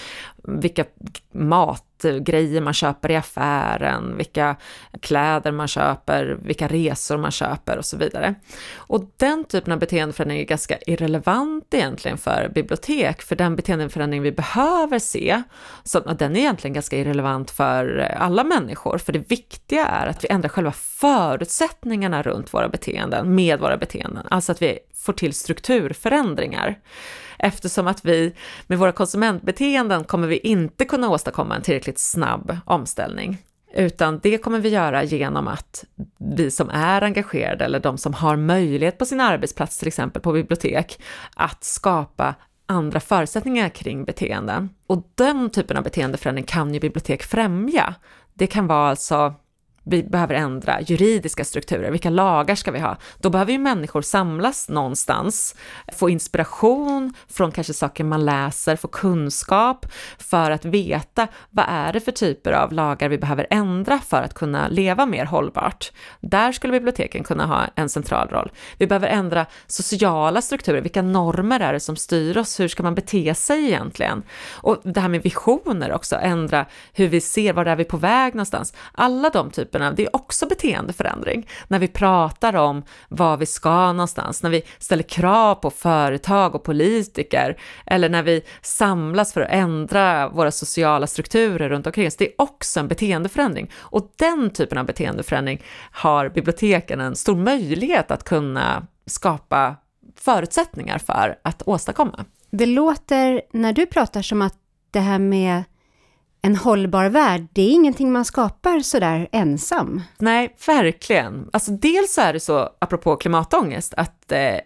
vilka 0.42 0.84
mat 1.32 1.93
Eh, 2.04 2.16
grejer 2.16 2.60
man 2.60 2.74
köper 2.74 3.10
i 3.10 3.16
affären, 3.16 4.16
vilka 4.16 4.56
kläder 5.00 5.52
man 5.52 5.68
köper, 5.68 6.38
vilka 6.42 6.68
resor 6.68 7.16
man 7.16 7.30
köper 7.30 7.78
och 7.78 7.84
så 7.84 7.96
vidare. 7.96 8.34
Och 8.76 9.04
den 9.16 9.44
typen 9.44 9.72
av 9.72 9.78
beteendeförändring 9.78 10.40
är 10.40 10.44
ganska 10.44 10.78
irrelevant 10.86 11.74
egentligen 11.74 12.18
för 12.18 12.50
bibliotek, 12.54 13.22
för 13.22 13.36
den 13.36 13.56
beteendeförändring 13.56 14.22
vi 14.22 14.32
behöver 14.32 14.98
se, 14.98 15.42
så 15.84 16.00
den 16.00 16.36
är 16.36 16.40
egentligen 16.40 16.74
ganska 16.74 16.96
irrelevant 16.96 17.50
för 17.50 17.98
alla 18.18 18.44
människor, 18.44 18.98
för 18.98 19.12
det 19.12 19.30
viktiga 19.30 19.86
är 19.86 20.06
att 20.06 20.24
vi 20.24 20.28
ändrar 20.30 20.48
själva 20.48 20.72
förutsättningarna 20.72 22.22
runt 22.22 22.54
våra 22.54 22.68
beteenden, 22.68 23.34
med 23.34 23.60
våra 23.60 23.76
beteenden, 23.76 24.26
alltså 24.30 24.52
att 24.52 24.62
vi 24.62 24.78
får 24.94 25.12
till 25.12 25.34
strukturförändringar. 25.34 26.78
Eftersom 27.38 27.86
att 27.86 28.04
vi 28.04 28.34
med 28.66 28.78
våra 28.78 28.92
konsumentbeteenden 28.92 30.04
kommer 30.04 30.28
vi 30.28 30.38
inte 30.38 30.84
kunna 30.84 31.10
åstadkomma 31.10 31.56
en 31.56 31.62
tillräckligt 31.62 31.98
snabb 31.98 32.58
omställning. 32.64 33.38
Utan 33.76 34.20
det 34.22 34.38
kommer 34.38 34.58
vi 34.58 34.68
göra 34.68 35.02
genom 35.04 35.48
att 35.48 35.84
vi 36.36 36.50
som 36.50 36.70
är 36.70 37.02
engagerade 37.02 37.64
eller 37.64 37.80
de 37.80 37.98
som 37.98 38.14
har 38.14 38.36
möjlighet 38.36 38.98
på 38.98 39.04
sin 39.04 39.20
arbetsplats, 39.20 39.78
till 39.78 39.88
exempel 39.88 40.22
på 40.22 40.32
bibliotek, 40.32 41.02
att 41.36 41.64
skapa 41.64 42.34
andra 42.66 43.00
förutsättningar 43.00 43.68
kring 43.68 44.04
beteenden. 44.04 44.70
Och 44.86 45.02
den 45.14 45.50
typen 45.50 45.76
av 45.76 45.82
beteendeförändring 45.82 46.44
kan 46.44 46.74
ju 46.74 46.80
bibliotek 46.80 47.22
främja. 47.22 47.94
Det 48.34 48.46
kan 48.46 48.66
vara 48.66 48.88
alltså 48.88 49.34
vi 49.84 50.02
behöver 50.02 50.34
ändra 50.34 50.80
juridiska 50.80 51.44
strukturer, 51.44 51.90
vilka 51.90 52.10
lagar 52.10 52.54
ska 52.54 52.70
vi 52.70 52.80
ha? 52.80 52.96
Då 53.18 53.30
behöver 53.30 53.52
ju 53.52 53.58
människor 53.58 54.02
samlas 54.02 54.68
någonstans, 54.68 55.54
få 55.92 56.10
inspiration 56.10 57.14
från 57.28 57.52
kanske 57.52 57.74
saker 57.74 58.04
man 58.04 58.24
läser, 58.24 58.76
få 58.76 58.88
kunskap 58.88 59.86
för 60.18 60.50
att 60.50 60.64
veta 60.64 61.28
vad 61.50 61.66
är 61.68 61.92
det 61.92 62.00
för 62.00 62.12
typer 62.12 62.52
av 62.52 62.72
lagar 62.72 63.08
vi 63.08 63.18
behöver 63.18 63.46
ändra 63.50 63.98
för 63.98 64.22
att 64.22 64.34
kunna 64.34 64.68
leva 64.68 65.06
mer 65.06 65.24
hållbart. 65.24 65.92
Där 66.20 66.52
skulle 66.52 66.72
biblioteken 66.72 67.24
kunna 67.24 67.46
ha 67.46 67.62
en 67.74 67.88
central 67.88 68.28
roll. 68.28 68.52
Vi 68.78 68.86
behöver 68.86 69.08
ändra 69.08 69.46
sociala 69.66 70.42
strukturer, 70.42 70.80
vilka 70.80 71.02
normer 71.02 71.60
är 71.60 71.72
det 71.72 71.80
som 71.80 71.96
styr 71.96 72.36
oss? 72.36 72.60
Hur 72.60 72.68
ska 72.68 72.82
man 72.82 72.94
bete 72.94 73.34
sig 73.34 73.64
egentligen? 73.64 74.22
Och 74.52 74.80
det 74.82 75.00
här 75.00 75.08
med 75.08 75.22
visioner 75.22 75.92
också, 75.92 76.16
ändra 76.16 76.66
hur 76.92 77.08
vi 77.08 77.20
ser, 77.20 77.52
var 77.52 77.64
är 77.66 77.76
vi 77.76 77.84
på 77.84 77.96
väg 77.96 78.34
någonstans? 78.34 78.74
Alla 78.92 79.30
de 79.30 79.50
typer 79.50 79.73
typerna, 79.74 79.92
det 79.92 80.02
är 80.02 80.16
också 80.16 80.46
beteendeförändring. 80.46 81.48
När 81.68 81.78
vi 81.78 81.88
pratar 81.88 82.56
om 82.56 82.82
var 83.08 83.36
vi 83.36 83.46
ska 83.46 83.92
någonstans, 83.92 84.42
när 84.42 84.50
vi 84.50 84.62
ställer 84.78 85.02
krav 85.02 85.54
på 85.54 85.70
företag 85.70 86.54
och 86.54 86.64
politiker, 86.64 87.56
eller 87.86 88.08
när 88.08 88.22
vi 88.22 88.42
samlas 88.62 89.32
för 89.32 89.40
att 89.40 89.50
ändra 89.50 90.28
våra 90.28 90.50
sociala 90.50 91.06
strukturer 91.06 91.68
runt 91.68 91.86
omkring 91.86 92.06
oss, 92.06 92.16
det 92.16 92.26
är 92.26 92.34
också 92.38 92.80
en 92.80 92.88
beteendeförändring. 92.88 93.70
Och 93.74 94.12
den 94.16 94.50
typen 94.50 94.78
av 94.78 94.86
beteendeförändring 94.86 95.62
har 95.92 96.28
biblioteken 96.28 97.00
en 97.00 97.16
stor 97.16 97.36
möjlighet 97.36 98.10
att 98.10 98.24
kunna 98.24 98.86
skapa 99.06 99.76
förutsättningar 100.16 100.98
för 100.98 101.36
att 101.44 101.62
åstadkomma. 101.66 102.24
Det 102.50 102.66
låter, 102.66 103.42
när 103.52 103.72
du 103.72 103.86
pratar, 103.86 104.22
som 104.22 104.42
att 104.42 104.54
det 104.90 105.00
här 105.00 105.18
med 105.18 105.64
en 106.44 106.56
hållbar 106.56 107.08
värld, 107.08 107.46
det 107.52 107.62
är 107.62 107.70
ingenting 107.70 108.12
man 108.12 108.24
skapar 108.24 108.80
sådär 108.80 109.28
ensam. 109.32 110.02
Nej, 110.18 110.56
verkligen. 110.66 111.48
Alltså 111.52 111.70
dels 111.70 112.14
så 112.14 112.20
är 112.20 112.32
det 112.32 112.40
så, 112.40 112.68
apropå 112.78 113.16
klimatångest, 113.16 113.94
att 113.96 114.32
eh, 114.32 114.56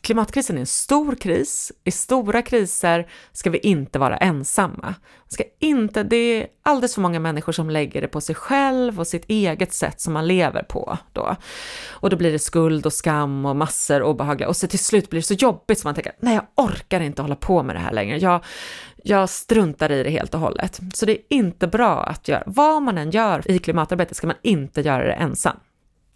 klimatkrisen 0.00 0.56
är 0.56 0.60
en 0.60 0.66
stor 0.66 1.14
kris. 1.14 1.72
I 1.84 1.90
stora 1.90 2.42
kriser 2.42 3.08
ska 3.32 3.50
vi 3.50 3.58
inte 3.58 3.98
vara 3.98 4.16
ensamma. 4.16 4.94
Ska 5.28 5.44
inte, 5.58 6.02
det 6.02 6.16
är 6.16 6.46
alldeles 6.62 6.94
för 6.94 7.00
många 7.00 7.20
människor 7.20 7.52
som 7.52 7.70
lägger 7.70 8.00
det 8.00 8.08
på 8.08 8.20
sig 8.20 8.34
själv 8.34 9.00
och 9.00 9.06
sitt 9.06 9.24
eget 9.28 9.72
sätt 9.72 10.00
som 10.00 10.12
man 10.12 10.26
lever 10.26 10.62
på 10.62 10.98
då. 11.12 11.36
Och 11.88 12.10
då 12.10 12.16
blir 12.16 12.32
det 12.32 12.38
skuld 12.38 12.86
och 12.86 12.92
skam 12.92 13.46
och 13.46 13.56
massor 13.56 14.02
obehagliga 14.02 14.48
och 14.48 14.56
så 14.56 14.66
till 14.66 14.78
slut 14.78 15.10
blir 15.10 15.20
det 15.20 15.26
så 15.26 15.34
jobbigt 15.34 15.78
som 15.78 15.88
man 15.88 15.94
tänker, 15.94 16.12
nej 16.20 16.34
jag 16.34 16.66
orkar 16.66 17.00
inte 17.00 17.22
hålla 17.22 17.36
på 17.36 17.62
med 17.62 17.76
det 17.76 17.80
här 17.80 17.92
längre. 17.92 18.18
Jag, 18.18 18.44
jag 19.02 19.28
struntar 19.28 19.92
i 19.92 20.02
det 20.02 20.10
helt 20.10 20.34
och 20.34 20.40
hållet. 20.40 20.80
Så 20.94 21.06
det 21.06 21.12
är 21.12 21.22
inte 21.28 21.66
bra 21.66 22.02
att 22.02 22.28
göra, 22.28 22.42
vad 22.46 22.82
man 22.82 22.98
än 22.98 23.10
gör 23.10 23.50
i 23.50 23.58
klimatarbetet 23.58 24.16
ska 24.16 24.26
man 24.26 24.36
inte 24.42 24.80
göra 24.80 25.04
det 25.04 25.12
ensam. 25.12 25.56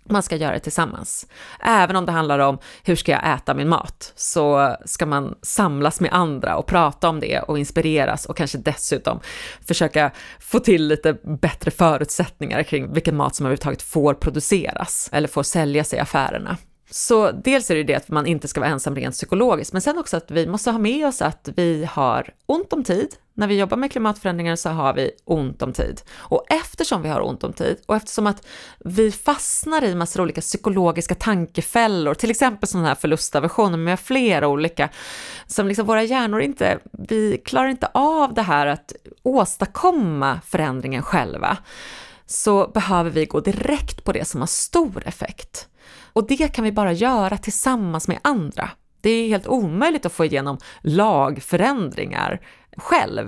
Man 0.04 0.22
ska 0.22 0.36
göra 0.36 0.52
det 0.52 0.60
tillsammans. 0.60 1.26
Även 1.60 1.96
om 1.96 2.06
det 2.06 2.12
handlar 2.12 2.38
om 2.38 2.58
hur 2.82 2.96
ska 2.96 3.12
jag 3.12 3.34
äta 3.34 3.54
min 3.54 3.68
mat, 3.68 4.12
så 4.16 4.76
ska 4.84 5.06
man 5.06 5.34
samlas 5.42 6.00
med 6.00 6.12
andra 6.12 6.56
och 6.56 6.66
prata 6.66 7.08
om 7.08 7.20
det 7.20 7.38
och 7.38 7.58
inspireras 7.58 8.26
och 8.26 8.36
kanske 8.36 8.58
dessutom 8.58 9.20
försöka 9.66 10.10
få 10.40 10.58
till 10.58 10.86
lite 10.86 11.12
bättre 11.40 11.70
förutsättningar 11.70 12.62
kring 12.62 12.92
vilken 12.92 13.16
mat 13.16 13.34
som 13.34 13.46
överhuvudtaget 13.46 13.82
får 13.82 14.14
produceras 14.14 15.08
eller 15.12 15.28
får 15.28 15.42
säljas 15.42 15.94
i 15.94 15.98
affärerna. 15.98 16.56
Så 16.94 17.30
dels 17.30 17.70
är 17.70 17.74
det 17.74 17.82
det 17.82 17.94
att 17.94 18.08
man 18.08 18.26
inte 18.26 18.48
ska 18.48 18.60
vara 18.60 18.70
ensam 18.70 18.96
rent 18.96 19.14
psykologiskt, 19.14 19.72
men 19.72 19.82
sen 19.82 19.98
också 19.98 20.16
att 20.16 20.30
vi 20.30 20.46
måste 20.46 20.70
ha 20.70 20.78
med 20.78 21.06
oss 21.06 21.22
att 21.22 21.48
vi 21.56 21.84
har 21.84 22.34
ont 22.46 22.72
om 22.72 22.84
tid. 22.84 23.08
När 23.34 23.46
vi 23.46 23.58
jobbar 23.58 23.76
med 23.76 23.92
klimatförändringar 23.92 24.56
så 24.56 24.70
har 24.70 24.94
vi 24.94 25.10
ont 25.24 25.62
om 25.62 25.72
tid. 25.72 26.00
Och 26.16 26.46
eftersom 26.48 27.02
vi 27.02 27.08
har 27.08 27.20
ont 27.20 27.44
om 27.44 27.52
tid 27.52 27.76
och 27.86 27.96
eftersom 27.96 28.26
att 28.26 28.46
vi 28.78 29.12
fastnar 29.12 29.84
i 29.84 29.94
massor 29.94 30.20
av 30.20 30.24
olika 30.24 30.40
psykologiska 30.40 31.14
tankefällor, 31.14 32.14
till 32.14 32.30
exempel 32.30 32.68
sådana 32.68 32.88
här 32.88 32.94
förlustaversioner 32.94 33.78
med 33.78 34.00
flera 34.00 34.48
olika, 34.48 34.88
som 35.46 35.68
liksom 35.68 35.86
våra 35.86 36.02
hjärnor 36.02 36.40
inte, 36.40 36.78
vi 37.08 37.42
klarar 37.44 37.68
inte 37.68 37.88
av 37.94 38.34
det 38.34 38.42
här 38.42 38.66
att 38.66 38.92
åstadkomma 39.22 40.40
förändringen 40.46 41.02
själva, 41.02 41.56
så 42.26 42.68
behöver 42.68 43.10
vi 43.10 43.26
gå 43.26 43.40
direkt 43.40 44.04
på 44.04 44.12
det 44.12 44.24
som 44.24 44.40
har 44.40 44.46
stor 44.46 45.02
effekt. 45.06 45.68
Och 46.12 46.26
det 46.26 46.54
kan 46.54 46.64
vi 46.64 46.72
bara 46.72 46.92
göra 46.92 47.38
tillsammans 47.38 48.08
med 48.08 48.18
andra. 48.22 48.70
Det 49.00 49.10
är 49.10 49.28
helt 49.28 49.46
omöjligt 49.46 50.06
att 50.06 50.12
få 50.12 50.24
igenom 50.24 50.58
lagförändringar 50.80 52.40
själv. 52.76 53.26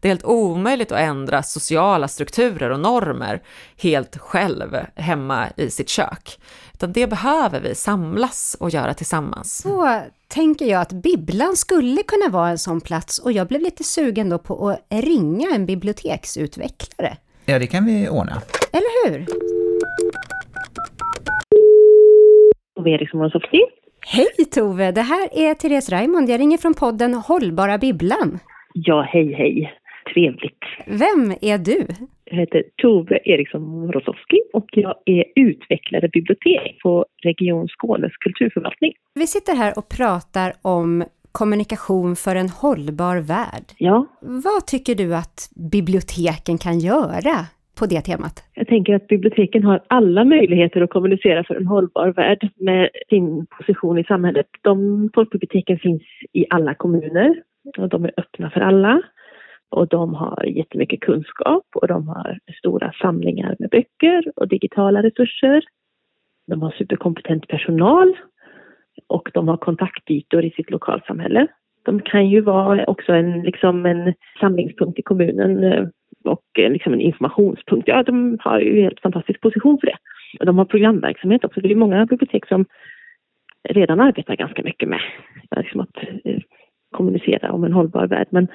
Det 0.00 0.08
är 0.08 0.10
helt 0.10 0.24
omöjligt 0.24 0.92
att 0.92 1.00
ändra 1.00 1.42
sociala 1.42 2.08
strukturer 2.08 2.70
och 2.70 2.80
normer 2.80 3.42
helt 3.76 4.16
själv 4.16 4.76
hemma 4.94 5.46
i 5.56 5.70
sitt 5.70 5.88
kök. 5.88 6.38
Utan 6.74 6.92
det 6.92 7.06
behöver 7.06 7.60
vi 7.60 7.74
samlas 7.74 8.56
och 8.60 8.70
göra 8.70 8.94
tillsammans. 8.94 9.58
Så 9.62 10.00
tänker 10.28 10.66
jag 10.66 10.80
att 10.80 10.92
bibblan 10.92 11.56
skulle 11.56 12.02
kunna 12.02 12.28
vara 12.28 12.48
en 12.48 12.58
sån 12.58 12.80
plats 12.80 13.18
och 13.18 13.32
jag 13.32 13.46
blev 13.46 13.60
lite 13.60 13.84
sugen 13.84 14.28
då 14.28 14.38
på 14.38 14.68
att 14.70 14.80
ringa 14.88 15.54
en 15.54 15.66
biblioteksutvecklare. 15.66 17.16
Ja, 17.44 17.58
det 17.58 17.66
kan 17.66 17.84
vi 17.84 18.08
ordna. 18.08 18.42
Eller 18.72 19.10
hur? 19.10 19.26
Tove 22.76 22.90
Eriksson 22.90 23.20
Wąsowski. 23.20 23.60
Hej 24.06 24.44
Tove! 24.54 24.92
Det 24.92 25.00
här 25.00 25.28
är 25.32 25.54
Therese 25.54 25.90
Raymond. 25.90 26.30
Jag 26.30 26.40
ringer 26.40 26.58
från 26.58 26.74
podden 26.74 27.14
Hållbara 27.14 27.78
Bibblan. 27.78 28.38
Ja, 28.72 29.02
hej 29.02 29.32
hej. 29.32 29.72
Trevligt. 30.14 30.62
Vem 30.86 31.34
är 31.40 31.58
du? 31.58 31.86
Jag 32.24 32.36
heter 32.36 32.62
Tove 32.82 33.18
Eriksson 33.24 33.92
Rosowski 33.92 34.40
och 34.52 34.66
jag 34.72 34.94
är 35.04 35.24
utvecklare 35.36 36.08
bibliotek 36.08 36.78
på 36.82 37.06
Region 37.22 37.68
Skånes 37.68 38.12
kulturförvaltning. 38.16 38.92
Vi 39.14 39.26
sitter 39.26 39.56
här 39.56 39.78
och 39.78 39.88
pratar 39.88 40.52
om 40.62 41.04
kommunikation 41.32 42.16
för 42.16 42.36
en 42.36 42.48
hållbar 42.48 43.16
värld. 43.16 43.64
Ja. 43.78 44.06
Vad 44.20 44.66
tycker 44.66 44.94
du 44.94 45.14
att 45.14 45.50
biblioteken 45.72 46.58
kan 46.58 46.78
göra 46.78 47.46
på 47.78 47.86
det 47.86 48.00
temat? 48.00 48.44
Jag 48.54 48.66
tänker 48.66 48.94
att 48.94 49.06
biblioteken 49.06 49.64
har 49.64 49.80
alla 49.86 50.24
möjligheter 50.24 50.80
att 50.80 50.90
kommunicera 50.90 51.44
för 51.44 51.54
en 51.54 51.66
hållbar 51.66 52.08
värld 52.08 52.50
med 52.56 52.90
sin 53.08 53.46
position 53.46 53.98
i 53.98 54.04
samhället. 54.04 54.46
De 54.62 55.10
folkbiblioteken 55.14 55.78
finns 55.78 56.02
i 56.32 56.46
alla 56.50 56.74
kommuner 56.74 57.42
och 57.76 57.88
de 57.88 58.04
är 58.04 58.12
öppna 58.16 58.50
för 58.50 58.60
alla. 58.60 59.02
Och 59.68 59.88
de 59.88 60.14
har 60.14 60.44
jättemycket 60.44 61.00
kunskap 61.00 61.64
och 61.74 61.88
de 61.88 62.08
har 62.08 62.38
stora 62.58 62.92
samlingar 63.02 63.56
med 63.58 63.70
böcker 63.70 64.32
och 64.36 64.48
digitala 64.48 65.02
resurser. 65.02 65.64
De 66.46 66.62
har 66.62 66.70
superkompetent 66.70 67.48
personal 67.48 68.16
och 69.06 69.30
de 69.34 69.48
har 69.48 69.56
kontaktytor 69.56 70.44
i 70.44 70.50
sitt 70.50 70.70
lokalsamhälle. 70.70 71.46
De 71.82 72.00
kan 72.00 72.28
ju 72.28 72.40
vara 72.40 72.84
också 72.86 73.12
en, 73.12 73.42
liksom 73.42 73.86
en 73.86 74.14
samlingspunkt 74.40 74.98
i 74.98 75.02
kommunen 75.02 75.64
eh, 75.64 75.86
och 76.26 76.58
eh, 76.58 76.70
liksom 76.70 76.92
en 76.92 77.00
informationspunkt. 77.00 77.88
Ja, 77.88 78.02
de 78.02 78.38
har 78.40 78.60
ju 78.60 78.78
en 78.78 78.84
helt 78.84 79.00
fantastisk 79.00 79.40
position 79.40 79.78
för 79.80 79.86
det. 79.86 79.96
Och 80.40 80.46
de 80.46 80.58
har 80.58 80.64
programverksamhet 80.64 81.44
också. 81.44 81.60
Det 81.60 81.70
är 81.70 81.76
många 81.76 82.06
bibliotek 82.06 82.48
som 82.48 82.64
redan 83.68 84.00
arbetar 84.00 84.36
ganska 84.36 84.62
mycket 84.62 84.88
med 84.88 85.00
liksom 85.56 85.80
att 85.80 85.96
eh, 86.24 86.38
kommunicera 86.92 87.52
om 87.52 87.64
en 87.64 87.72
hållbar 87.72 88.06
värld. 88.06 88.26
Men 88.30 88.48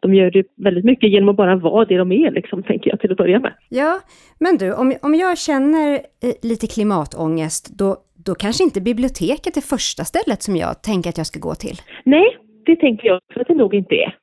de 0.00 0.14
gör 0.14 0.30
det 0.30 0.46
väldigt 0.56 0.84
mycket 0.84 1.10
genom 1.10 1.28
att 1.28 1.36
bara 1.36 1.56
vara 1.56 1.84
det 1.84 1.96
de 1.96 2.12
är, 2.12 2.30
liksom, 2.30 2.62
tänker 2.62 2.90
jag 2.90 3.00
till 3.00 3.12
att 3.12 3.16
börja 3.16 3.40
med. 3.40 3.52
Ja, 3.68 4.00
men 4.40 4.56
du, 4.56 4.74
om, 4.74 4.94
om 5.02 5.14
jag 5.14 5.38
känner 5.38 5.92
eh, 5.94 6.34
lite 6.42 6.66
klimatångest, 6.66 7.78
då, 7.78 7.96
då 8.26 8.34
kanske 8.34 8.64
inte 8.64 8.80
biblioteket 8.80 9.56
är 9.56 9.60
första 9.60 10.04
stället 10.04 10.42
som 10.42 10.56
jag 10.56 10.82
tänker 10.82 11.10
att 11.10 11.18
jag 11.18 11.26
ska 11.26 11.40
gå 11.40 11.54
till? 11.54 11.76
Nej, 12.04 12.36
det 12.66 12.76
tänker 12.76 13.06
jag 13.08 13.20
att 13.40 13.46
det 13.48 13.54
nog 13.54 13.74
inte 13.74 13.94
är. 13.94 14.16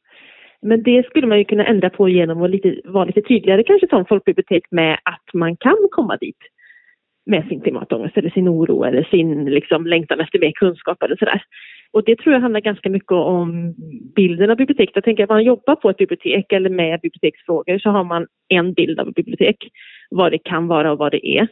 Men 0.61 0.83
det 0.83 1.05
skulle 1.05 1.27
man 1.27 1.37
ju 1.37 1.43
kunna 1.43 1.65
ändra 1.65 1.89
på 1.89 2.09
genom 2.09 2.41
att 2.41 2.49
lite, 2.49 2.81
vara 2.83 3.05
lite 3.05 3.21
tydligare 3.21 3.63
kanske 3.63 3.87
som 3.87 4.05
folkbibliotek 4.05 4.63
med 4.71 4.99
att 5.03 5.33
man 5.33 5.57
kan 5.57 5.77
komma 5.91 6.17
dit 6.17 6.37
med 7.25 7.47
sin 7.47 7.61
klimatångest 7.61 8.17
eller 8.17 8.29
sin 8.29 8.49
oro 8.49 8.83
eller 8.83 9.03
sin 9.03 9.45
liksom, 9.45 9.85
längtan 9.87 10.19
efter 10.19 10.39
mer 10.39 10.51
kunskap 10.51 11.03
eller 11.03 11.15
sådär. 11.15 11.41
Och 11.91 12.03
det 12.03 12.15
tror 12.15 12.33
jag 12.33 12.41
handlar 12.41 12.59
ganska 12.59 12.89
mycket 12.89 13.11
om 13.11 13.75
bilden 14.15 14.49
av 14.49 14.57
biblioteket. 14.57 14.95
Jag 14.95 15.03
tänker 15.03 15.23
att 15.23 15.29
man 15.29 15.43
jobbar 15.43 15.75
på 15.75 15.89
ett 15.89 15.97
bibliotek 15.97 16.51
eller 16.51 16.69
med 16.69 16.99
biblioteksfrågor 17.01 17.79
så 17.79 17.89
har 17.89 18.03
man 18.03 18.27
en 18.47 18.73
bild 18.73 18.99
av 18.99 19.07
ett 19.07 19.15
bibliotek, 19.15 19.57
vad 20.09 20.31
det 20.31 20.37
kan 20.37 20.67
vara 20.67 20.91
och 20.91 20.97
vad 20.97 21.11
det 21.11 21.27
är. 21.27 21.47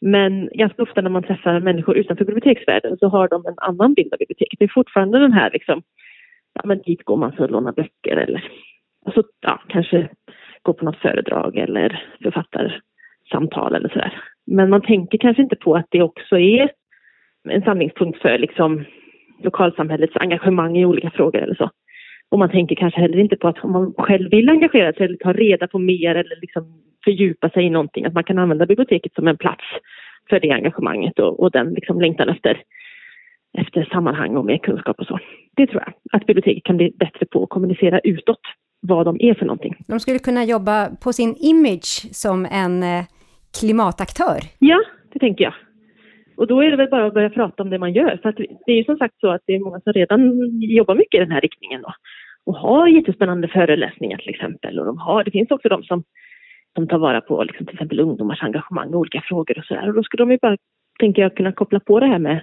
Men 0.00 0.48
ganska 0.52 0.82
ofta 0.82 1.00
när 1.00 1.10
man 1.10 1.22
träffar 1.22 1.60
människor 1.60 1.96
utanför 1.96 2.24
biblioteksvärlden 2.24 2.96
så 2.98 3.08
har 3.08 3.28
de 3.28 3.46
en 3.46 3.54
annan 3.56 3.94
bild 3.94 4.12
av 4.12 4.18
biblioteket. 4.18 4.58
Det 4.58 4.64
är 4.64 4.74
fortfarande 4.74 5.18
den 5.18 5.32
här 5.32 5.50
liksom, 5.52 5.82
ja 6.54 6.62
men 6.64 6.82
dit 6.82 7.04
går 7.04 7.16
man 7.16 7.32
för 7.32 7.44
att 7.44 7.50
låna 7.50 7.72
böcker 7.72 8.16
eller 8.16 8.50
alltså, 9.06 9.22
ja, 9.40 9.60
kanske 9.68 10.08
gå 10.62 10.72
på 10.72 10.84
något 10.84 10.96
föredrag 10.96 11.56
eller 11.56 12.02
författarsamtal 12.22 13.74
eller 13.74 13.88
sådär. 13.88 14.22
Men 14.46 14.70
man 14.70 14.82
tänker 14.82 15.18
kanske 15.18 15.42
inte 15.42 15.56
på 15.56 15.74
att 15.74 15.86
det 15.90 16.02
också 16.02 16.38
är 16.38 16.70
en 17.48 17.62
samlingspunkt 17.62 18.22
för 18.22 18.38
liksom 18.38 18.84
lokalsamhällets 19.42 20.16
engagemang 20.16 20.76
i 20.76 20.86
olika 20.86 21.10
frågor 21.10 21.42
eller 21.42 21.54
så. 21.54 21.70
Och 22.28 22.38
man 22.38 22.50
tänker 22.50 22.76
kanske 22.76 23.00
heller 23.00 23.18
inte 23.18 23.36
på 23.36 23.48
att 23.48 23.64
om 23.64 23.72
man 23.72 23.94
själv 23.98 24.30
vill 24.30 24.48
engagera 24.48 24.92
sig 24.92 25.04
eller 25.04 25.16
ta 25.16 25.32
reda 25.32 25.68
på 25.68 25.78
mer 25.78 26.14
eller 26.14 26.40
liksom 26.40 26.82
fördjupa 27.04 27.50
sig 27.50 27.64
i 27.64 27.70
någonting, 27.70 28.04
att 28.04 28.14
man 28.14 28.24
kan 28.24 28.38
använda 28.38 28.66
biblioteket 28.66 29.14
som 29.14 29.28
en 29.28 29.36
plats 29.36 29.64
för 30.28 30.40
det 30.40 30.50
engagemanget 30.50 31.18
och, 31.18 31.40
och 31.40 31.50
den 31.50 31.74
liksom 31.74 32.00
längtan 32.00 32.28
efter, 32.28 32.62
efter 33.58 33.84
sammanhang 33.92 34.36
och 34.36 34.44
mer 34.44 34.58
kunskap 34.58 35.00
och 35.00 35.06
så. 35.06 35.18
Det 35.56 35.66
tror 35.66 35.82
jag, 35.86 35.94
att 36.12 36.26
biblioteket 36.26 36.64
kan 36.64 36.76
bli 36.76 36.92
bättre 36.98 37.26
på 37.26 37.42
att 37.42 37.48
kommunicera 37.48 38.00
utåt 38.00 38.40
vad 38.80 39.06
de 39.06 39.16
är 39.20 39.34
för 39.34 39.46
någonting. 39.46 39.76
De 39.88 40.00
skulle 40.00 40.18
kunna 40.18 40.44
jobba 40.44 40.88
på 41.04 41.12
sin 41.12 41.34
image 41.40 42.14
som 42.14 42.46
en 42.50 42.82
eh, 42.82 43.04
klimataktör? 43.60 44.38
Ja, 44.58 44.80
det 45.12 45.18
tänker 45.18 45.44
jag. 45.44 45.54
Och 46.36 46.46
då 46.46 46.62
är 46.62 46.70
det 46.70 46.76
väl 46.76 46.90
bara 46.90 47.06
att 47.06 47.14
börja 47.14 47.30
prata 47.30 47.62
om 47.62 47.70
det 47.70 47.78
man 47.78 47.92
gör. 47.92 48.18
För 48.22 48.32
det 48.66 48.72
är 48.72 48.76
ju 48.76 48.84
som 48.84 48.96
sagt 48.96 49.14
så 49.20 49.30
att 49.30 49.42
det 49.46 49.54
är 49.54 49.60
många 49.60 49.80
som 49.80 49.92
redan 49.92 50.20
jobbar 50.60 50.94
mycket 50.94 51.18
i 51.18 51.24
den 51.24 51.30
här 51.30 51.40
riktningen 51.40 51.82
då. 51.82 51.94
Och 52.46 52.56
har 52.56 52.86
jättespännande 52.86 53.48
föreläsningar 53.48 54.18
till 54.18 54.28
exempel. 54.28 54.78
Och 54.78 54.86
de 54.86 54.98
har, 54.98 55.24
det 55.24 55.30
finns 55.30 55.50
också 55.50 55.68
de 55.68 55.82
som, 55.82 56.02
som 56.74 56.88
tar 56.88 56.98
vara 56.98 57.20
på 57.20 57.44
liksom, 57.44 57.66
till 57.66 57.74
exempel 57.74 58.00
ungdomars 58.00 58.42
engagemang 58.42 58.90
i 58.92 58.94
olika 58.94 59.22
frågor 59.28 59.58
och 59.58 59.64
sådär. 59.64 59.88
Och 59.88 59.94
då 59.94 60.02
skulle 60.02 60.22
de 60.22 60.30
ju 60.30 60.38
bara, 60.42 60.56
tänker 60.98 61.22
jag, 61.22 61.36
kunna 61.36 61.52
koppla 61.52 61.80
på 61.80 62.00
det 62.00 62.06
här 62.06 62.18
med 62.18 62.40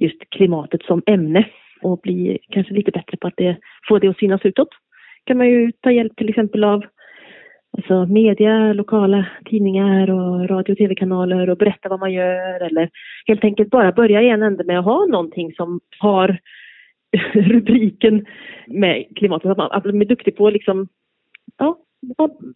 just 0.00 0.30
klimatet 0.30 0.82
som 0.82 1.02
ämne 1.06 1.48
och 1.82 2.00
bli 2.00 2.38
kanske 2.50 2.74
lite 2.74 2.90
bättre 2.90 3.16
på 3.16 3.26
att 3.26 3.36
det, 3.36 3.56
få 3.88 3.98
det 3.98 4.08
att 4.08 4.18
synas 4.18 4.40
utåt. 4.44 4.68
kan 5.24 5.38
man 5.38 5.48
ju 5.48 5.72
ta 5.72 5.90
hjälp 5.90 6.16
till 6.16 6.28
exempel 6.28 6.64
av 6.64 6.84
alltså 7.76 8.06
media, 8.06 8.72
lokala 8.72 9.26
tidningar 9.44 10.10
och 10.10 10.48
radio 10.48 10.72
och 10.72 10.78
tv-kanaler 10.78 11.50
och 11.50 11.56
berätta 11.56 11.88
vad 11.88 12.00
man 12.00 12.12
gör 12.12 12.62
eller 12.62 12.90
helt 13.26 13.44
enkelt 13.44 13.70
bara 13.70 13.92
börja 13.92 14.22
i 14.22 14.28
en 14.28 14.42
ände 14.42 14.64
med 14.64 14.78
att 14.78 14.84
ha 14.84 15.06
någonting 15.06 15.52
som 15.52 15.80
har 15.98 16.38
rubriken 17.34 18.26
med 18.66 19.04
klimatet. 19.16 19.50
Att 19.50 19.84
man, 19.84 20.02
är 20.02 20.04
duktig 20.04 20.36
på 20.36 20.46
att 20.46 20.52
liksom, 20.52 20.88
ja, 21.56 21.78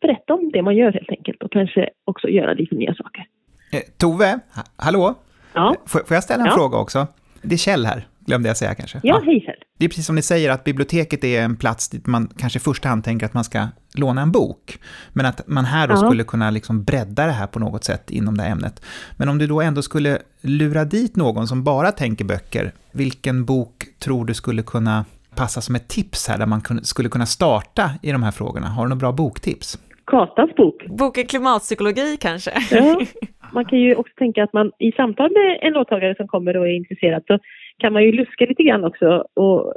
berätta 0.01 0.35
om 0.35 0.51
det 0.53 0.63
man 0.63 0.77
gör 0.77 0.93
helt 0.93 1.11
enkelt 1.11 1.43
och 1.43 1.53
kanske 1.53 1.91
också 2.05 2.29
göra 2.29 2.53
lite 2.53 2.75
nya 2.75 2.95
saker. 2.95 3.25
Eh, 3.73 3.81
Tove, 3.99 4.41
hallå? 4.77 5.15
Ja. 5.55 5.77
Får 5.87 6.03
jag 6.11 6.23
ställa 6.23 6.43
en 6.43 6.47
ja. 6.47 6.57
fråga 6.57 6.79
också? 6.79 7.07
Det 7.43 7.55
är 7.55 7.59
Kjell 7.59 7.85
här 7.87 8.03
glömde 8.31 8.49
jag 8.49 8.57
säga 8.57 8.75
kanske. 8.75 9.01
Ja, 9.03 9.23
hej 9.27 9.41
Kjell. 9.41 9.57
Det 9.79 9.85
är 9.85 9.89
precis 9.89 10.07
som 10.07 10.17
ni 10.17 10.23
säger 10.23 10.51
att 10.51 10.65
biblioteket 10.65 11.25
är 11.25 11.43
en 11.43 11.57
plats 11.57 11.89
dit 11.89 12.07
man 12.07 12.29
kanske 12.39 12.59
i 12.59 12.61
första 12.61 12.89
hand 12.89 13.05
tänker 13.05 13.27
att 13.27 13.35
man 13.35 13.45
ska 13.45 13.69
låna 13.99 14.23
en 14.23 14.33
bok. 14.33 14.79
Men 15.13 15.27
att 15.27 15.49
man 15.49 15.65
här 15.65 15.89
då 15.89 15.95
ja. 15.95 15.97
skulle 15.97 16.25
kunna 16.25 16.51
liksom 16.51 16.85
bredda 16.85 17.27
det 17.27 17.33
här 17.33 17.47
på 17.47 17.59
något 17.59 17.85
sätt 17.85 18.11
inom 18.11 18.37
det 18.37 18.43
här 18.43 18.53
ämnet. 18.53 18.83
Men 19.19 19.29
om 19.29 19.39
du 19.39 19.47
då 19.47 19.61
ändå 19.61 19.83
skulle 19.83 20.19
lura 20.41 20.85
dit 20.85 21.17
någon 21.17 21.47
som 21.47 21.65
bara 21.65 21.93
tänker 21.93 22.25
böcker, 22.25 22.73
vilken 22.93 23.45
bok 23.45 23.85
tror 23.99 24.25
du 24.25 24.35
skulle 24.35 24.63
kunna 24.63 25.05
passa 25.37 25.61
som 25.61 25.75
ett 25.75 25.89
tips 25.89 26.29
här, 26.29 26.39
där 26.39 26.47
man 26.47 26.61
skulle 26.83 27.09
kunna 27.09 27.27
starta 27.27 27.91
i 28.03 28.13
de 28.13 28.23
här 28.23 28.31
frågorna? 28.31 28.67
Har 28.67 28.83
du 28.83 28.89
några 28.89 29.01
bra 29.01 29.13
boktips? 29.13 29.79
Katans 30.07 30.55
bok. 30.55 30.87
Boken 30.87 31.27
Klimatpsykologi 31.27 32.17
kanske? 32.21 32.51
Ja, 32.71 33.01
man 33.53 33.65
kan 33.65 33.79
ju 33.79 33.95
också 33.95 34.13
tänka 34.19 34.45
att 34.45 34.53
man 34.53 34.71
i 34.79 34.93
samtal 34.93 35.31
med 35.33 35.59
en 35.63 35.73
låttagare 35.73 36.15
som 36.15 36.29
kommer 36.29 36.57
och 36.57 36.67
är 36.69 36.77
intresserad 36.77 37.23
så 37.27 37.39
kan 37.81 37.93
man 37.93 38.05
ju 38.05 38.13
luska 38.13 38.47
lite 38.47 38.63
grann 38.63 38.85
också 38.85 39.25
och 39.35 39.75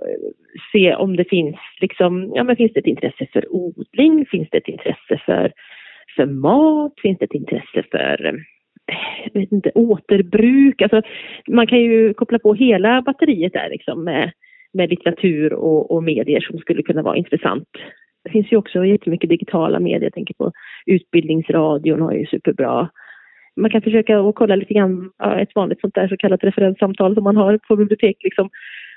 se 0.71 0.95
om 0.95 1.15
det 1.15 1.29
finns 1.29 1.55
liksom, 1.81 2.31
ja 2.35 2.43
men 2.43 2.55
finns 2.55 2.73
det 2.73 2.79
ett 2.79 2.85
intresse 2.85 3.27
för 3.33 3.53
odling, 3.53 4.25
finns 4.25 4.47
det 4.51 4.57
ett 4.57 4.67
intresse 4.67 5.21
för, 5.25 5.51
för 6.15 6.25
mat, 6.25 6.93
finns 7.01 7.17
det 7.19 7.25
ett 7.25 7.33
intresse 7.33 7.83
för 7.91 8.25
eh, 8.25 8.33
vet 9.33 9.51
inte, 9.51 9.71
återbruk. 9.75 10.81
Alltså, 10.81 11.01
man 11.47 11.67
kan 11.67 11.79
ju 11.79 12.13
koppla 12.13 12.39
på 12.39 12.53
hela 12.53 13.01
batteriet 13.01 13.53
där 13.53 13.69
liksom 13.69 14.03
med, 14.03 14.31
med 14.73 14.89
litteratur 14.89 15.53
och, 15.53 15.91
och 15.91 16.03
medier 16.03 16.41
som 16.41 16.59
skulle 16.59 16.83
kunna 16.83 17.01
vara 17.01 17.17
intressant. 17.17 17.69
Det 18.23 18.29
finns 18.29 18.51
ju 18.51 18.57
också 18.57 18.85
jättemycket 18.85 19.29
digitala 19.29 19.79
medier, 19.79 20.03
jag 20.03 20.13
tänker 20.13 20.33
på 20.33 20.51
Utbildningsradion 20.85 22.01
har 22.01 22.13
ju 22.13 22.25
superbra 22.25 22.89
man 23.55 23.71
kan 23.71 23.81
försöka 23.81 24.19
att 24.19 24.35
kolla 24.35 24.55
lite 24.55 24.73
grann, 24.73 25.11
ett 25.39 25.55
vanligt 25.55 25.81
sånt 25.81 25.95
där 25.95 26.07
så 26.07 26.17
kallat 26.17 26.43
referenssamtal 26.43 27.15
som 27.15 27.23
man 27.23 27.37
har 27.37 27.57
på 27.57 27.75
bibliotek. 27.75 28.17
Liksom, 28.23 28.49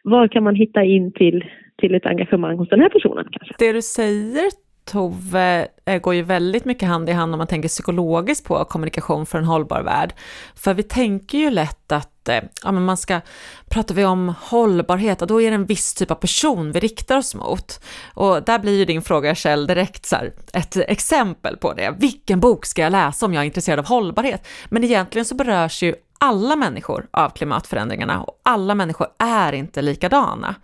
var 0.03 0.29
kan 0.29 0.45
man 0.45 0.55
hitta 0.55 0.85
in 0.85 1.13
till, 1.13 1.45
till 1.79 1.95
ett 1.95 2.07
engagemang 2.07 2.57
hos 2.59 2.69
den 2.69 2.81
här 2.81 2.89
personen 2.89 3.25
kanske? 3.31 3.55
Det 3.59 3.73
du 3.73 3.83
säger 3.83 4.66
Tove 4.87 5.69
eh, 5.85 6.01
går 6.01 6.15
ju 6.15 6.23
väldigt 6.23 6.65
mycket 6.65 6.89
hand 6.89 7.09
i 7.09 7.13
hand 7.13 7.35
om 7.35 7.39
man 7.39 7.47
tänker 7.47 7.69
psykologiskt 7.69 8.45
på 8.45 8.65
kommunikation 8.65 9.27
för 9.27 9.39
en 9.39 9.45
hållbar 9.45 9.83
värld. 9.83 10.15
För 10.55 10.75
vi 10.75 10.83
tänker 10.83 11.39
ju 11.39 11.51
lätt 11.51 11.93
att 11.93 12.29
eh, 12.29 12.41
ja, 12.65 12.73
men 12.73 12.85
man 12.85 12.97
ska, 12.97 13.21
pratar 13.69 13.95
vi 13.95 14.05
om 14.05 14.35
hållbarhet, 14.41 15.23
och 15.23 15.29
då 15.29 15.43
är 15.43 15.51
det 15.51 15.55
en 15.55 15.67
viss 15.67 15.95
typ 15.95 16.11
av 16.11 16.15
person 16.15 16.73
vi 16.73 16.81
riktar 16.81 17.17
oss 17.17 17.35
mot. 17.35 17.81
Och 18.15 18.43
där 18.43 18.59
blir 18.59 18.79
ju 18.79 18.85
din 18.85 19.03
fråga 19.03 19.35
Kjell 19.35 19.67
direkt 19.67 20.07
så 20.07 20.17
här, 20.17 20.33
ett 20.53 20.77
exempel 20.77 21.57
på 21.57 21.73
det. 21.73 21.95
Vilken 21.99 22.41
bok 22.41 22.67
ska 22.67 22.83
jag 22.83 22.93
läsa 22.93 23.27
om 23.27 23.35
jag 23.35 23.41
är 23.41 23.47
intresserad 23.47 23.79
av 23.79 23.87
hållbarhet? 23.87 24.47
Men 24.69 24.85
egentligen 24.85 25.25
så 25.25 25.35
berörs 25.35 25.83
ju 25.83 25.95
alla 26.19 26.57
människor 26.57 27.07
av 27.11 27.31
klimatförändringarna 27.31 28.23
och 28.23 28.41
alla 28.43 28.75
människor 28.75 29.09
är 29.19 29.53
inte 29.53 29.83
likadana. 29.83 30.55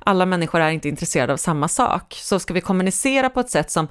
Alla 0.00 0.26
människor 0.26 0.60
är 0.60 0.70
inte 0.70 0.88
intresserade 0.88 1.32
av 1.32 1.36
samma 1.36 1.68
sak. 1.68 2.18
Så 2.22 2.38
ska 2.38 2.54
vi 2.54 2.60
kommunicera 2.60 3.30
på 3.30 3.40
ett 3.40 3.50
sätt 3.50 3.70
som, 3.70 3.88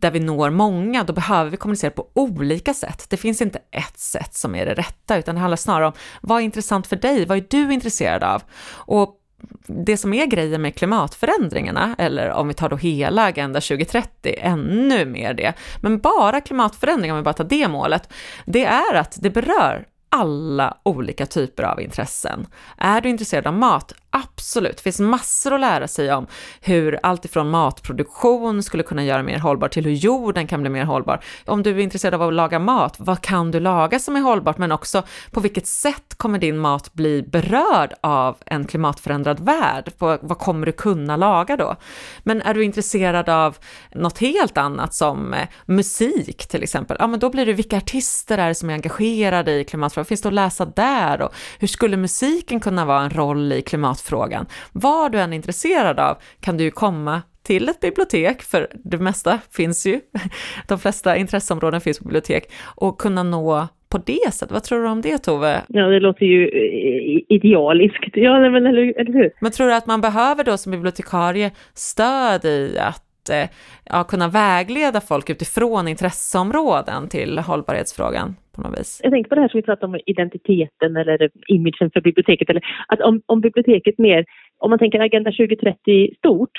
där 0.00 0.10
vi 0.10 0.20
når 0.20 0.50
många, 0.50 1.04
då 1.04 1.12
behöver 1.12 1.50
vi 1.50 1.56
kommunicera 1.56 1.90
på 1.90 2.06
olika 2.14 2.74
sätt. 2.74 3.06
Det 3.08 3.16
finns 3.16 3.42
inte 3.42 3.58
ett 3.70 3.98
sätt 3.98 4.34
som 4.34 4.54
är 4.54 4.66
det 4.66 4.74
rätta, 4.74 5.16
utan 5.16 5.34
det 5.34 5.40
handlar 5.40 5.56
snarare 5.56 5.86
om 5.86 5.92
vad 6.20 6.38
är 6.38 6.44
intressant 6.44 6.86
för 6.86 6.96
dig? 6.96 7.26
Vad 7.26 7.38
är 7.38 7.46
du 7.50 7.72
intresserad 7.72 8.22
av? 8.22 8.42
Och 8.72 9.22
det 9.66 9.96
som 9.96 10.14
är 10.14 10.26
grejen 10.26 10.62
med 10.62 10.74
klimatförändringarna, 10.74 11.94
eller 11.98 12.30
om 12.30 12.48
vi 12.48 12.54
tar 12.54 12.68
då 12.68 12.76
hela 12.76 13.24
Agenda 13.24 13.60
2030, 13.60 14.34
ännu 14.38 15.04
mer 15.04 15.34
det, 15.34 15.52
men 15.80 15.98
bara 15.98 16.40
klimatförändringar, 16.40 17.14
om 17.14 17.18
vi 17.18 17.24
bara 17.24 17.34
tar 17.34 17.44
det 17.44 17.68
målet, 17.68 18.12
det 18.44 18.64
är 18.64 18.94
att 18.94 19.18
det 19.20 19.30
berör 19.30 19.86
alla 20.08 20.76
olika 20.82 21.26
typer 21.26 21.62
av 21.62 21.80
intressen. 21.80 22.46
Är 22.76 23.00
du 23.00 23.08
intresserad 23.08 23.46
av 23.46 23.54
mat? 23.54 23.94
Absolut, 24.10 24.76
det 24.76 24.82
finns 24.82 25.00
massor 25.00 25.54
att 25.54 25.60
lära 25.60 25.88
sig 25.88 26.12
om 26.12 26.26
hur 26.60 26.98
allt 27.02 27.24
ifrån 27.24 27.50
matproduktion 27.50 28.62
skulle 28.62 28.82
kunna 28.82 29.04
göra 29.04 29.22
mer 29.22 29.38
hållbar 29.38 29.68
till 29.68 29.84
hur 29.84 29.92
jorden 29.92 30.46
kan 30.46 30.60
bli 30.60 30.70
mer 30.70 30.84
hållbar. 30.84 31.20
Om 31.44 31.62
du 31.62 31.70
är 31.70 31.78
intresserad 31.78 32.14
av 32.14 32.22
att 32.22 32.34
laga 32.34 32.58
mat, 32.58 32.96
vad 32.98 33.20
kan 33.20 33.50
du 33.50 33.60
laga 33.60 33.98
som 33.98 34.16
är 34.16 34.20
hållbart? 34.20 34.58
Men 34.58 34.72
också 34.72 35.02
på 35.30 35.40
vilket 35.40 35.66
sätt 35.66 36.14
kommer 36.16 36.38
din 36.38 36.58
mat 36.58 36.94
bli 36.94 37.22
berörd 37.22 37.94
av 38.00 38.36
en 38.46 38.64
klimatförändrad 38.64 39.40
värld? 39.40 39.92
Vad 39.98 40.38
kommer 40.38 40.66
du 40.66 40.72
kunna 40.72 41.16
laga 41.16 41.56
då? 41.56 41.76
Men 42.22 42.42
är 42.42 42.54
du 42.54 42.64
intresserad 42.64 43.28
av 43.28 43.56
något 43.94 44.18
helt 44.18 44.58
annat 44.58 44.94
som 44.94 45.34
eh, 45.34 45.48
musik 45.66 46.46
till 46.48 46.62
exempel? 46.62 46.96
Ja, 47.00 47.06
men 47.06 47.20
då 47.20 47.30
blir 47.30 47.46
det 47.46 47.52
vilka 47.52 47.76
artister 47.76 48.38
är 48.38 48.48
det 48.48 48.54
som 48.54 48.70
är 48.70 48.74
engagerade 48.74 49.52
i 49.52 49.64
klimatfrågan? 49.96 50.02
Vad 50.02 50.06
finns 50.06 50.20
det 50.22 50.28
att 50.28 50.34
läsa 50.34 50.64
där? 50.64 51.22
Och 51.22 51.34
hur 51.60 51.68
skulle 51.68 51.96
musiken 51.96 52.60
kunna 52.60 52.84
vara 52.84 53.02
en 53.02 53.10
roll 53.10 53.52
i 53.52 53.62
klimatfrågan? 53.62 54.06
frågan. 54.16 54.46
Vad 54.72 55.12
du 55.12 55.20
än 55.20 55.32
är 55.32 55.36
intresserad 55.36 56.00
av 56.00 56.16
kan 56.40 56.56
du 56.56 56.64
ju 56.64 56.70
komma 56.70 57.22
till 57.42 57.68
ett 57.68 57.80
bibliotek, 57.80 58.42
för 58.42 58.68
det 58.84 58.98
mesta 58.98 59.38
finns 59.56 59.86
ju, 59.86 60.00
de 60.68 60.78
flesta 60.78 61.16
intresseområden 61.16 61.80
finns 61.80 61.98
på 61.98 62.04
bibliotek, 62.04 62.44
och 62.76 63.00
kunna 63.00 63.22
nå 63.22 63.68
på 63.88 63.98
det 63.98 64.32
sättet. 64.32 64.52
Vad 64.52 64.62
tror 64.62 64.82
du 64.82 64.88
om 64.88 65.00
det 65.00 65.18
Tove? 65.18 65.62
Ja, 65.68 65.86
det 65.86 66.00
låter 66.00 66.26
ju 66.26 66.48
eh, 66.48 67.36
idealiskt. 67.36 68.10
Ja, 68.14 68.50
men 68.50 68.66
eller, 68.66 69.00
eller 69.00 69.12
hur? 69.12 69.30
Men 69.40 69.52
tror 69.52 69.66
du 69.66 69.74
att 69.74 69.86
man 69.86 70.00
behöver 70.00 70.44
då 70.44 70.56
som 70.56 70.72
bibliotekarie 70.72 71.50
stöd 71.74 72.44
i 72.44 72.78
att 72.78 73.05
Eh, 73.30 73.48
ja, 73.84 74.04
kunna 74.04 74.28
vägleda 74.28 75.00
folk 75.00 75.30
utifrån 75.30 75.88
intresseområden 75.88 77.08
till 77.08 77.38
hållbarhetsfrågan? 77.38 78.34
på 78.56 78.62
något 78.62 78.78
vis. 78.78 79.00
Jag 79.02 79.12
tänker 79.12 79.28
på 79.28 79.34
det 79.34 79.40
här 79.40 79.48
som 79.48 79.58
vi 79.58 79.62
pratade 79.62 79.86
om, 79.86 80.00
identiteten 80.06 80.96
eller 80.96 81.30
imagen 81.46 81.90
för 81.92 82.00
biblioteket. 82.00 82.50
Eller 82.50 82.62
att 82.88 83.00
om, 83.00 83.22
om 83.26 83.40
biblioteket 83.40 83.98
mer, 83.98 84.24
om 84.58 84.70
man 84.70 84.78
tänker 84.78 85.00
Agenda 85.00 85.30
2030 85.30 86.10
stort, 86.18 86.58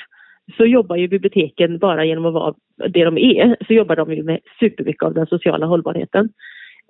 så 0.56 0.66
jobbar 0.66 0.96
ju 0.96 1.08
biblioteken 1.08 1.78
bara 1.78 2.04
genom 2.04 2.26
att 2.26 2.34
vara 2.34 2.54
det 2.88 3.04
de 3.04 3.18
är, 3.18 3.56
så 3.66 3.72
jobbar 3.72 3.96
de 3.96 4.12
ju 4.12 4.22
med 4.22 4.40
supermycket 4.60 5.02
av 5.02 5.14
den 5.14 5.26
sociala 5.26 5.66
hållbarheten. 5.66 6.28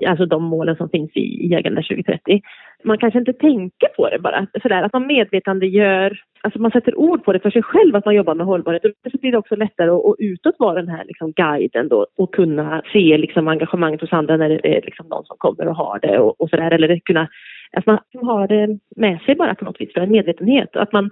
Alltså 0.07 0.27
de 0.27 0.43
målen 0.43 0.77
som 0.77 0.89
finns 0.89 1.11
i, 1.17 1.47
i 1.47 1.55
Agenda 1.55 1.83
2030. 1.83 2.41
Man 2.85 2.99
kanske 2.99 3.19
inte 3.19 3.33
tänker 3.33 3.89
på 3.97 4.09
det 4.09 4.19
bara, 4.19 4.47
sådär 4.63 4.83
att 4.83 4.93
man 4.93 5.07
medvetandegör, 5.07 6.21
alltså 6.43 6.61
man 6.61 6.71
sätter 6.71 6.99
ord 6.99 7.25
på 7.25 7.33
det 7.33 7.41
för 7.41 7.51
sig 7.51 7.63
själv 7.63 7.97
att 7.97 8.05
man 8.05 8.15
jobbar 8.15 8.35
med 8.35 8.47
hållbarhet. 8.47 8.83
Då 8.83 9.19
blir 9.21 9.33
det 9.33 9.39
också 9.39 9.57
lättare 9.57 9.91
att, 9.91 10.07
att 10.07 10.15
utåt 10.19 10.55
vara 10.59 10.83
den 10.83 10.89
här 10.89 11.05
liksom 11.05 11.33
guiden 11.33 11.89
då 11.89 12.07
och 12.17 12.35
kunna 12.35 12.83
se 12.93 13.19
liksom 13.19 13.49
engagemanget 13.49 14.01
hos 14.01 14.13
andra 14.13 14.37
när 14.37 14.49
det 14.49 14.77
är 14.77 14.83
liksom 14.83 15.07
någon 15.07 15.25
som 15.25 15.37
kommer 15.39 15.69
och 15.69 15.77
har 15.77 15.99
det 16.03 16.19
och, 16.19 16.41
och 16.41 16.51
sådär. 16.51 16.71
Eller 16.71 16.99
kunna 16.99 17.29
att 17.73 17.87
man 17.87 17.99
har 18.23 18.49
det 18.49 18.79
med 18.97 19.21
sig 19.21 19.35
bara 19.35 19.55
på 19.55 19.65
något 19.65 19.81
vis 19.81 19.93
för 19.95 20.01
en 20.01 20.11
medvetenhet. 20.11 20.77
Att 20.77 20.93
man 20.93 21.11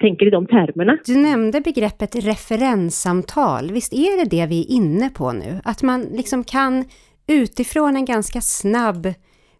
tänker 0.00 0.26
i 0.26 0.30
de 0.30 0.46
termerna. 0.46 0.98
Du 1.04 1.16
nämnde 1.16 1.60
begreppet 1.60 2.16
referenssamtal. 2.16 3.70
Visst 3.72 3.92
är 3.92 4.24
det 4.24 4.36
det 4.36 4.46
vi 4.46 4.60
är 4.60 4.76
inne 4.76 5.10
på 5.18 5.32
nu? 5.32 5.60
Att 5.64 5.82
man 5.82 6.00
liksom 6.00 6.44
kan 6.44 6.84
utifrån 7.28 7.96
en 7.96 8.04
ganska 8.04 8.40
snabb 8.40 9.06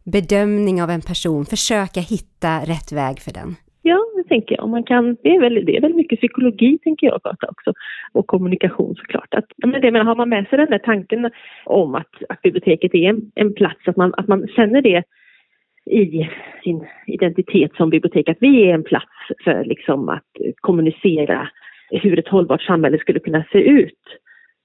bedömning 0.04 0.82
av 0.82 0.90
en 0.90 1.00
person 1.00 1.44
försöka 1.44 2.00
hitta 2.00 2.52
rätt 2.72 2.92
väg 2.92 3.16
för 3.20 3.32
den? 3.32 3.50
Ja, 3.82 3.98
det 4.16 4.28
tänker 4.28 4.56
jag. 4.56 4.68
Man 4.68 4.84
kan, 4.84 5.16
det, 5.22 5.28
är 5.36 5.40
väl, 5.40 5.64
det 5.66 5.76
är 5.76 5.80
väl 5.80 5.94
mycket 5.94 6.18
psykologi, 6.18 6.78
tänker 6.78 7.06
jag, 7.06 7.20
också. 7.24 7.72
Och 8.12 8.26
kommunikation 8.26 8.94
såklart. 8.94 9.34
Att, 9.34 9.44
men 9.56 9.80
det, 9.80 9.90
men 9.90 10.06
har 10.06 10.16
man 10.16 10.28
med 10.28 10.46
sig 10.48 10.58
den 10.58 10.70
där 10.70 10.78
tanken 10.78 11.30
om 11.64 11.94
att, 11.94 12.14
att 12.28 12.42
biblioteket 12.42 12.94
är 12.94 13.08
en, 13.08 13.30
en 13.34 13.54
plats, 13.54 13.80
att 13.86 13.96
man, 13.96 14.14
att 14.16 14.28
man 14.28 14.48
känner 14.48 14.82
det 14.82 15.02
i 15.90 16.28
sin 16.62 16.86
identitet 17.06 17.72
som 17.76 17.90
bibliotek, 17.90 18.28
att 18.28 18.36
vi 18.40 18.68
är 18.68 18.74
en 18.74 18.84
plats 18.84 19.16
för 19.44 19.64
liksom 19.64 20.08
att 20.08 20.30
kommunicera 20.60 21.48
hur 21.90 22.18
ett 22.18 22.28
hållbart 22.28 22.62
samhälle 22.62 22.98
skulle 22.98 23.20
kunna 23.20 23.44
se 23.52 23.58
ut. 23.58 24.02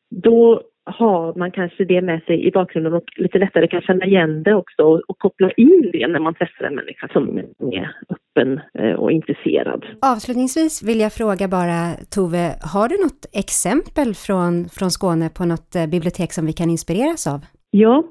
Då 0.09 0.61
har 0.85 1.33
man 1.35 1.51
kanske 1.51 1.85
det 1.85 2.01
med 2.01 2.23
sig 2.23 2.47
i 2.47 2.51
bakgrunden 2.51 2.93
och 2.93 3.03
lite 3.15 3.37
lättare 3.37 3.67
kan 3.67 3.81
känna 3.81 4.05
igen 4.05 4.43
det 4.43 4.55
också 4.55 4.81
och, 4.81 5.01
och 5.07 5.17
koppla 5.17 5.51
in 5.51 5.89
det 5.93 6.07
när 6.07 6.19
man 6.19 6.33
träffar 6.33 6.65
en 6.65 6.75
människa 6.75 7.07
som 7.13 7.37
är 7.37 7.95
öppen 8.09 8.59
eh, 8.79 8.93
och 8.93 9.11
intresserad. 9.11 9.85
Avslutningsvis 10.01 10.83
vill 10.83 10.99
jag 10.99 11.13
fråga 11.13 11.47
bara 11.47 11.93
Tove, 12.15 12.55
har 12.73 12.89
du 12.89 12.95
något 13.03 13.25
exempel 13.33 14.13
från, 14.13 14.69
från 14.69 14.91
Skåne 14.91 15.29
på 15.29 15.45
något 15.45 15.75
eh, 15.75 15.87
bibliotek 15.87 16.33
som 16.33 16.45
vi 16.45 16.53
kan 16.53 16.69
inspireras 16.69 17.27
av? 17.27 17.39
Ja, 17.71 18.03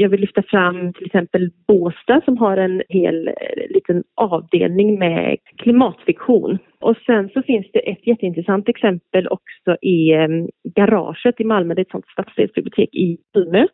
jag 0.00 0.08
vill 0.08 0.20
lyfta 0.20 0.42
fram 0.42 0.92
till 0.92 1.06
exempel 1.06 1.50
Båstad 1.68 2.20
som 2.24 2.38
har 2.38 2.56
en 2.56 2.82
hel 2.88 3.28
eh, 3.28 3.34
liten 3.74 4.04
avdelning 4.14 4.98
med 4.98 5.36
klimatfiktion. 5.56 6.58
Och 6.80 6.96
sen 7.06 7.28
så 7.28 7.42
finns 7.42 7.66
det 7.72 7.90
ett 7.90 8.06
jätteintressant 8.06 8.68
exempel 8.68 9.28
också 9.28 9.76
i 9.82 10.12
ehm, 10.12 10.48
Garaget 10.74 11.40
i 11.40 11.44
Malmö, 11.44 11.74
det 11.74 11.80
är 11.80 11.84
ett 11.84 11.90
sånt 11.90 12.08
stadsdelsbibliotek 12.08 12.94
i 12.94 13.18
Malmö 13.34 13.66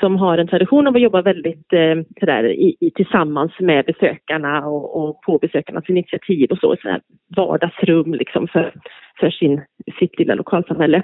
som 0.00 0.16
har 0.16 0.38
en 0.38 0.48
tradition 0.48 0.86
av 0.86 0.94
att 0.94 1.02
jobba 1.02 1.22
väldigt 1.22 1.72
eh, 1.72 1.96
sådär, 2.20 2.44
i, 2.44 2.76
i, 2.80 2.90
tillsammans 2.90 3.52
med 3.60 3.84
besökarna 3.84 4.66
och, 4.66 5.02
och 5.02 5.22
på 5.22 5.38
besökarnas 5.38 5.88
initiativ 5.88 6.50
och 6.50 6.58
så, 6.58 6.76
sådär 6.82 7.00
vardagsrum 7.36 8.14
liksom 8.14 8.48
för, 8.48 8.74
för 9.20 9.30
sin, 9.30 9.60
sitt 9.98 10.18
lilla 10.18 10.34
lokalsamhälle. 10.34 11.02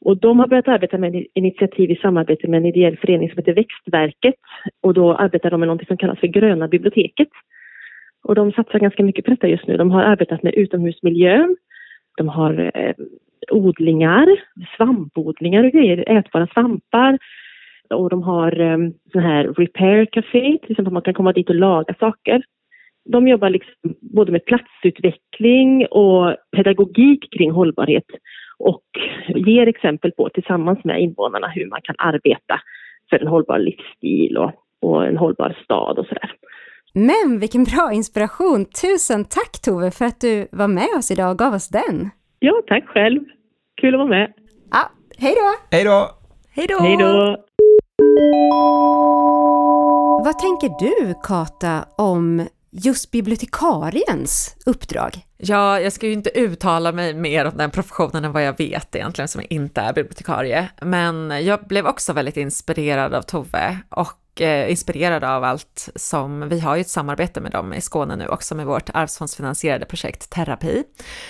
Och 0.00 0.16
de 0.16 0.38
har 0.38 0.46
börjat 0.46 0.68
arbeta 0.68 0.98
med 0.98 1.26
initiativ 1.34 1.90
i 1.90 1.96
samarbete 1.96 2.48
med 2.48 2.58
en 2.58 2.66
ideell 2.66 2.96
förening 2.96 3.28
som 3.28 3.38
heter 3.38 3.54
Växtverket. 3.54 4.34
Och 4.82 4.94
då 4.94 5.14
arbetar 5.14 5.50
de 5.50 5.60
med 5.60 5.68
något 5.68 5.86
som 5.86 5.96
kallas 5.96 6.18
för 6.18 6.26
Gröna 6.26 6.68
biblioteket. 6.68 7.28
Och 8.24 8.34
de 8.34 8.52
satsar 8.52 8.78
ganska 8.78 9.02
mycket 9.02 9.24
på 9.24 9.30
detta 9.30 9.48
just 9.48 9.66
nu. 9.66 9.76
De 9.76 9.90
har 9.90 10.02
arbetat 10.02 10.42
med 10.42 10.54
utomhusmiljön. 10.54 11.56
De 12.16 12.28
har 12.28 12.70
eh, 12.74 12.94
odlingar, 13.50 14.26
svampodlingar 14.76 15.64
och 15.64 15.72
grejer, 15.72 16.18
ätbara 16.18 16.46
svampar. 16.46 17.18
Och 17.90 18.10
de 18.10 18.22
har 18.22 18.60
eh, 18.60 18.78
sån 19.12 19.22
här 19.22 19.44
repair 19.44 20.04
café, 20.04 20.58
till 20.62 20.70
exempel 20.70 20.92
man 20.92 21.02
kan 21.02 21.14
komma 21.14 21.32
dit 21.32 21.48
och 21.48 21.54
laga 21.54 21.94
saker. 22.00 22.42
De 23.12 23.28
jobbar 23.28 23.50
liksom 23.50 23.94
både 24.00 24.32
med 24.32 24.44
platsutveckling 24.44 25.86
och 25.86 26.36
pedagogik 26.56 27.32
kring 27.38 27.50
hållbarhet 27.50 28.04
och 28.58 28.84
ger 29.34 29.66
exempel 29.66 30.12
på 30.12 30.28
tillsammans 30.28 30.84
med 30.84 31.00
invånarna 31.00 31.48
hur 31.48 31.66
man 31.66 31.80
kan 31.82 31.94
arbeta 31.98 32.60
för 33.10 33.18
en 33.18 33.26
hållbar 33.26 33.58
livsstil 33.58 34.36
och, 34.36 34.52
och 34.82 35.06
en 35.06 35.16
hållbar 35.16 35.58
stad 35.64 35.98
och 35.98 36.06
sådär. 36.06 36.32
Men 36.94 37.40
vilken 37.40 37.64
bra 37.64 37.92
inspiration! 37.92 38.64
Tusen 38.64 39.24
tack 39.24 39.62
Tove 39.64 39.90
för 39.90 40.04
att 40.04 40.20
du 40.20 40.48
var 40.52 40.68
med 40.68 40.88
oss 40.98 41.10
idag 41.10 41.30
och 41.30 41.38
gav 41.38 41.54
oss 41.54 41.68
den. 41.68 42.10
Ja, 42.38 42.62
tack 42.66 42.88
själv. 42.88 43.20
Kul 43.80 43.94
att 43.94 43.98
vara 43.98 44.08
med. 44.08 44.32
Ja, 44.70 44.90
hej 45.18 45.34
då! 45.34 45.76
Hej 45.76 45.84
då! 45.84 46.10
Hej 46.56 46.66
då! 46.68 46.78
Hej 46.78 46.96
då! 46.96 47.36
Vad 50.24 50.38
tänker 50.38 50.68
du, 50.78 51.14
Kata, 51.22 51.84
om 51.98 52.46
just 52.70 53.10
bibliotekariens 53.10 54.56
uppdrag? 54.66 55.26
Ja, 55.36 55.80
jag 55.80 55.92
ska 55.92 56.06
ju 56.06 56.12
inte 56.12 56.38
uttala 56.38 56.92
mig 56.92 57.14
mer 57.14 57.44
om 57.44 57.56
den 57.56 57.70
professionen 57.70 58.24
än 58.24 58.32
vad 58.32 58.44
jag 58.44 58.58
vet 58.58 58.94
egentligen, 58.94 59.28
som 59.28 59.42
inte 59.50 59.80
är 59.80 59.92
bibliotekarie. 59.92 60.68
Men 60.82 61.44
jag 61.44 61.66
blev 61.66 61.86
också 61.86 62.12
väldigt 62.12 62.36
inspirerad 62.36 63.14
av 63.14 63.22
Tove 63.22 63.78
och 63.88 64.12
eh, 64.40 64.70
inspirerad 64.70 65.24
av 65.24 65.44
allt 65.44 65.88
som, 65.94 66.48
vi 66.48 66.60
har 66.60 66.76
ju 66.76 66.80
ett 66.80 66.88
samarbete 66.88 67.40
med 67.40 67.52
dem 67.52 67.74
i 67.74 67.80
Skåne 67.80 68.16
nu 68.16 68.26
också 68.26 68.54
med 68.54 68.66
vårt 68.66 68.90
arvsfondsfinansierade 68.94 69.86
projekt 69.86 70.30
Terapi. 70.30 70.84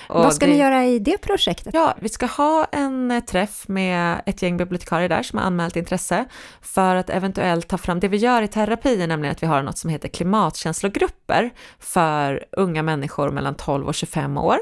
Och 0.08 0.22
Vad 0.22 0.34
ska 0.34 0.46
det, 0.46 0.52
ni 0.52 0.58
göra 0.58 0.84
i 0.84 0.98
det 0.98 1.18
projektet? 1.18 1.74
Ja, 1.74 1.94
vi 2.00 2.08
ska 2.08 2.26
ha 2.26 2.64
en 2.72 3.10
eh, 3.10 3.20
träff 3.20 3.68
med 3.68 4.22
ett 4.26 4.42
gäng 4.42 4.56
bibliotekarier 4.56 5.08
där 5.08 5.22
som 5.22 5.38
har 5.38 5.46
anmält 5.46 5.76
intresse 5.76 6.24
för 6.62 6.94
att 6.94 7.10
eventuellt 7.10 7.68
ta 7.68 7.78
fram, 7.78 8.00
det 8.00 8.08
vi 8.08 8.16
gör 8.16 8.42
i 8.42 8.48
terapi 8.48 9.02
är 9.02 9.06
nämligen 9.06 9.32
att 9.32 9.42
vi 9.42 9.46
har 9.46 9.62
något 9.62 9.78
som 9.78 9.90
heter 9.90 10.08
klimatkänslogrupper 10.08 11.50
för 11.78 12.44
unga 12.52 12.82
människor 12.82 13.30
mellan 13.30 13.54
12 13.54 13.86
och 13.86 13.94
25 13.94 14.38
år. 14.38 14.58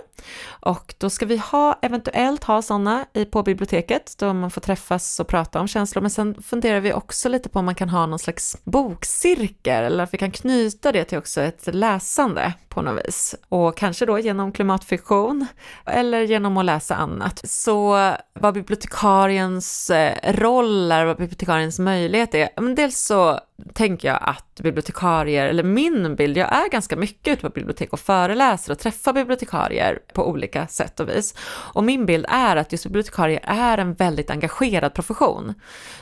Och 0.49 0.95
då 0.99 1.11
ska 1.11 1.27
vi 1.27 1.37
ha, 1.37 1.79
eventuellt 1.83 2.45
ha 2.45 2.63
sådana 2.63 3.05
på 3.31 3.43
biblioteket 3.43 4.15
då 4.19 4.33
man 4.33 4.51
får 4.51 4.61
träffas 4.61 5.21
och 5.21 5.29
prata 5.29 5.61
om 5.61 5.69
känslor, 5.69 6.03
men 6.03 6.11
sen 6.11 6.43
funderar 6.43 6.81
vi 6.81 6.93
också 6.93 7.29
lite 7.29 7.49
på 7.49 7.59
om 7.59 7.65
man 7.65 7.75
kan 7.75 7.89
ha 7.89 8.07
någon 8.07 8.19
slags 8.19 8.36
slags 8.41 8.65
bokcirkel 8.65 9.85
eller 9.85 10.05
att 10.05 10.15
vi 10.15 10.19
kan 10.19 10.31
knyta 10.31 10.93
det 10.93 11.05
till 11.05 11.19
också 11.19 11.41
ett 11.41 11.75
läsande 11.75 12.53
på 12.77 12.83
något 12.83 13.07
vis. 13.07 13.35
Och 13.49 13.77
kanske 13.77 14.07
då 14.07 14.19
genom 14.19 14.53
klimatfiktion 14.53 15.47
eller 15.87 16.21
genom 16.21 16.57
att 16.57 16.65
läsa 16.65 16.95
annat. 16.95 17.41
Så 17.45 18.13
vad 18.35 18.55
bibliotekariens 18.55 19.91
eh, 19.91 20.33
roll 20.33 20.93
är, 20.93 21.05
vad 21.05 21.17
bibliotekariens 21.17 21.79
möjlighet 21.79 22.35
är, 22.35 22.49
men 22.57 22.75
dels 22.75 22.99
så 22.99 23.41
tänker 23.75 24.09
jag 24.09 24.19
att 24.23 24.61
bibliotekarier, 24.61 25.49
eller 25.49 25.63
min 25.63 26.17
bild, 26.17 26.37
jag 26.37 26.53
är 26.53 26.71
ganska 26.71 26.97
mycket 26.97 27.33
ute 27.33 27.43
på 27.43 27.49
bibliotek 27.49 27.93
och 27.93 28.01
föreläser 28.01 28.73
och 28.73 28.79
träffar 28.79 29.13
bibliotekarier 29.13 29.99
på 30.15 30.29
olika 30.29 30.67
sätt 30.67 31.01
och 31.01 31.09
vis. 31.09 31.35
Och 31.49 31.85
min 31.85 32.07
bild 32.07 32.27
är 32.29 32.57
att 32.57 32.73
just 32.73 32.85
bibliotekarier 32.85 33.41
är 33.43 33.79
en 33.79 33.95
väldigt 33.95 34.31
engagerad 34.31 34.95
profession. 34.95 35.55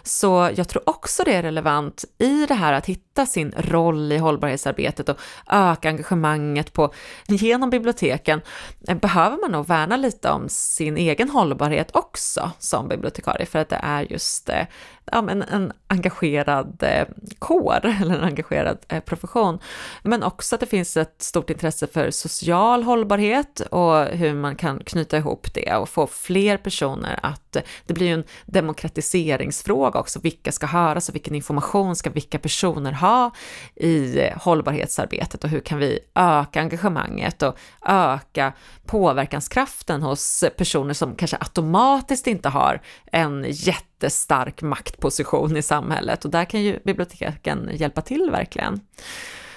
Så 0.02 0.50
jag 0.54 0.68
tror 0.68 0.88
också 0.88 1.24
det 1.24 1.34
är 1.34 1.42
relevant 1.42 2.04
i 2.18 2.46
det 2.46 2.54
här 2.54 2.72
att 2.72 2.86
hitta 2.86 3.26
sin 3.26 3.54
roll 3.56 4.12
i 4.12 4.18
hållbarhetsarbetet 4.18 5.08
och 5.08 5.18
öka 5.50 5.88
engagemanget 5.88 6.63
på, 6.72 6.94
genom 7.28 7.70
biblioteken 7.70 8.40
eh, 8.88 8.96
behöver 8.96 9.36
man 9.36 9.52
nog 9.52 9.66
värna 9.66 9.96
lite 9.96 10.30
om 10.30 10.48
sin 10.48 10.96
egen 10.96 11.30
hållbarhet 11.30 11.96
också 11.96 12.50
som 12.58 12.88
bibliotekarie, 12.88 13.46
för 13.46 13.58
att 13.58 13.68
det 13.68 13.80
är 13.82 14.12
just 14.12 14.48
eh, 14.48 14.66
ja, 15.12 15.22
men 15.22 15.42
en 15.42 15.72
engagerad 15.86 16.82
eh, 16.82 17.06
kår 17.38 17.80
eller 18.00 18.14
en 18.14 18.24
engagerad 18.24 18.78
eh, 18.88 19.00
profession. 19.00 19.58
Men 20.02 20.22
också 20.22 20.54
att 20.54 20.60
det 20.60 20.66
finns 20.66 20.96
ett 20.96 21.22
stort 21.22 21.50
intresse 21.50 21.86
för 21.86 22.10
social 22.10 22.82
hållbarhet 22.82 23.60
och 23.60 24.04
hur 24.04 24.34
man 24.34 24.56
kan 24.56 24.78
knyta 24.78 25.16
ihop 25.16 25.54
det 25.54 25.76
och 25.76 25.88
få 25.88 26.06
fler 26.06 26.56
personer 26.56 27.20
att, 27.22 27.56
det 27.86 27.94
blir 27.94 28.06
ju 28.06 28.14
en 28.14 28.24
demokratiseringsfråga 28.46 30.00
också, 30.00 30.20
vilka 30.20 30.52
ska 30.52 30.66
höras 30.66 31.08
och 31.08 31.14
vilken 31.14 31.34
information 31.34 31.96
ska 31.96 32.10
vilka 32.10 32.38
personer 32.38 32.92
ha 32.92 33.30
i 33.76 34.20
eh, 34.20 34.38
hållbarhetsarbetet 34.38 35.44
och 35.44 35.50
hur 35.50 35.60
kan 35.60 35.78
vi 35.78 35.98
öka 36.14 36.60
engagemanget 36.60 37.42
och 37.42 37.58
öka 37.86 38.52
påverkanskraften 38.86 40.02
hos 40.02 40.44
personer 40.56 40.94
som 40.94 41.14
kanske 41.16 41.36
automatiskt 41.40 42.26
inte 42.26 42.48
har 42.48 42.80
en 43.12 43.44
jätte 43.48 43.93
jättestark 43.94 44.62
maktposition 44.62 45.56
i 45.56 45.62
samhället 45.62 46.24
och 46.24 46.30
där 46.30 46.44
kan 46.44 46.62
ju 46.62 46.78
biblioteken 46.84 47.70
hjälpa 47.72 48.00
till 48.00 48.30
verkligen. 48.30 48.80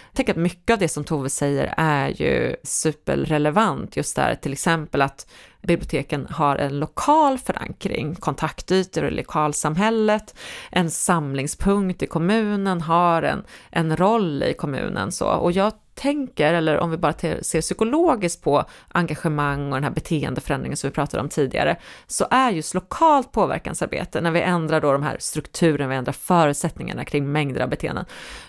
Jag 0.08 0.15
tänker 0.15 0.34
att 0.34 0.39
mycket 0.39 0.73
av 0.73 0.80
det 0.80 0.89
som 0.89 1.04
Tove 1.04 1.30
säger 1.30 1.73
är 1.78 2.10
ju 2.10 2.56
superrelevant, 2.63 3.97
just 3.97 4.15
där 4.15 4.36
till 4.36 4.54
exempel 4.54 5.02
att 5.02 5.28
biblioteken 5.61 6.27
har 6.29 6.55
en 6.55 6.79
lokal 6.79 7.37
förankring, 7.37 8.15
kontaktytor 8.15 9.05
i 9.05 9.11
lokalsamhället, 9.11 10.35
en 10.71 10.91
samlingspunkt 10.91 12.03
i 12.03 12.07
kommunen, 12.07 12.81
har 12.81 13.23
en, 13.23 13.43
en 13.71 13.97
roll 13.97 14.43
i 14.43 14.53
kommunen 14.53 15.11
så. 15.11 15.27
Och 15.27 15.51
jag 15.51 15.73
tänker, 15.97 16.53
eller 16.53 16.77
om 16.77 16.91
vi 16.91 16.97
bara 16.97 17.13
ser 17.13 17.61
psykologiskt 17.61 18.43
på 18.43 18.63
engagemang 18.87 19.67
och 19.67 19.75
den 19.75 19.83
här 19.83 19.91
beteendeförändringen 19.91 20.77
som 20.77 20.89
vi 20.89 20.93
pratade 20.93 21.23
om 21.23 21.29
tidigare, 21.29 21.75
så 22.07 22.27
är 22.31 22.51
just 22.51 22.73
lokalt 22.73 23.31
påverkansarbete, 23.31 24.21
när 24.21 24.31
vi 24.31 24.41
ändrar 24.41 24.81
då 24.81 24.91
de 24.91 25.03
här 25.03 25.17
strukturerna, 25.19 25.89
vi 25.89 25.95
ändrar 25.95 26.13
förutsättningarna 26.13 27.05
kring 27.05 27.31
mängder 27.31 27.61
av 27.61 27.69
beteenden, 27.69 28.05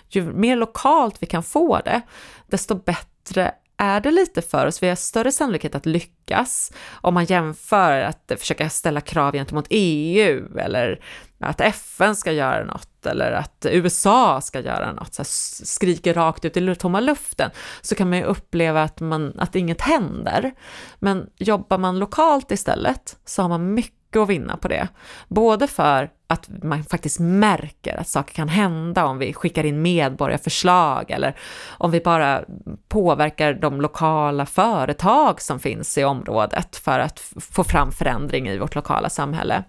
ju 0.09 0.33
mer 0.33 0.55
lokalt 0.55 1.23
vi 1.23 1.27
kan 1.27 1.43
få 1.43 1.79
det, 1.85 2.01
desto 2.47 2.75
bättre 2.75 3.51
är 3.81 3.99
det 4.01 4.11
lite 4.11 4.41
för 4.41 4.65
oss. 4.65 4.83
Vi 4.83 4.87
har 4.87 4.95
större 4.95 5.31
sannolikhet 5.31 5.75
att 5.75 5.85
lyckas 5.85 6.71
om 6.91 7.13
man 7.13 7.25
jämför 7.25 8.01
att 8.01 8.31
försöka 8.37 8.69
ställa 8.69 9.01
krav 9.01 9.33
gentemot 9.33 9.65
EU 9.69 10.57
eller 10.57 11.03
att 11.39 11.61
FN 11.61 12.15
ska 12.15 12.31
göra 12.31 12.65
något 12.65 13.05
eller 13.05 13.31
att 13.31 13.65
USA 13.69 14.41
ska 14.41 14.59
göra 14.59 14.91
något, 14.91 15.13
så 15.13 15.23
skriker 15.65 16.13
rakt 16.13 16.45
ut 16.45 16.57
i 16.57 16.75
tomma 16.75 16.99
luften, 16.99 17.51
så 17.81 17.95
kan 17.95 18.09
man 18.09 18.17
ju 18.17 18.23
uppleva 18.23 18.83
att, 18.83 18.99
man, 18.99 19.39
att 19.39 19.55
inget 19.55 19.81
händer. 19.81 20.51
Men 20.99 21.29
jobbar 21.37 21.77
man 21.77 21.99
lokalt 21.99 22.51
istället 22.51 23.17
så 23.25 23.41
har 23.41 23.49
man 23.49 23.73
mycket 23.73 24.17
att 24.17 24.29
vinna 24.29 24.57
på 24.57 24.67
det. 24.67 24.87
Både 25.27 25.67
för 25.67 26.09
att 26.31 26.49
man 26.63 26.83
faktiskt 26.83 27.19
märker 27.19 27.97
att 27.97 28.07
saker 28.07 28.33
kan 28.33 28.49
hända 28.49 29.05
om 29.05 29.17
vi 29.17 29.33
skickar 29.33 29.65
in 29.65 29.81
medborgarförslag 29.81 31.11
eller 31.11 31.35
om 31.67 31.91
vi 31.91 31.99
bara 31.99 32.43
påverkar 32.87 33.53
de 33.53 33.81
lokala 33.81 34.45
företag 34.45 35.41
som 35.41 35.59
finns 35.59 35.97
i 35.97 36.03
området 36.03 36.75
för 36.75 36.99
att 36.99 37.19
få 37.37 37.63
fram 37.63 37.91
förändring 37.91 38.47
i 38.47 38.57
vårt 38.57 38.75
lokala 38.75 39.09
samhälle. 39.09 39.63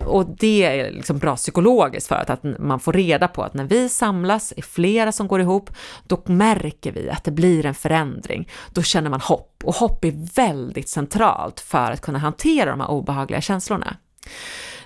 Och 0.00 0.26
det 0.38 0.64
är 0.64 0.90
liksom 0.90 1.18
bra 1.18 1.36
psykologiskt 1.36 2.08
för 2.08 2.16
att, 2.16 2.30
att 2.30 2.42
man 2.58 2.80
får 2.80 2.92
reda 2.92 3.28
på 3.28 3.42
att 3.42 3.54
när 3.54 3.64
vi 3.64 3.88
samlas, 3.88 4.52
är 4.56 4.62
flera 4.62 5.12
som 5.12 5.28
går 5.28 5.40
ihop, 5.40 5.70
då 6.04 6.22
märker 6.26 6.92
vi 6.92 7.10
att 7.10 7.24
det 7.24 7.30
blir 7.30 7.66
en 7.66 7.74
förändring. 7.74 8.48
Då 8.70 8.82
känner 8.82 9.10
man 9.10 9.20
hopp 9.20 9.62
och 9.64 9.74
hopp 9.74 10.04
är 10.04 10.34
väldigt 10.34 10.88
centralt 10.88 11.60
för 11.60 11.90
att 11.92 12.00
kunna 12.00 12.18
hantera 12.18 12.70
de 12.70 12.80
här 12.80 12.90
obehagliga 12.90 13.40
känslorna. 13.40 13.96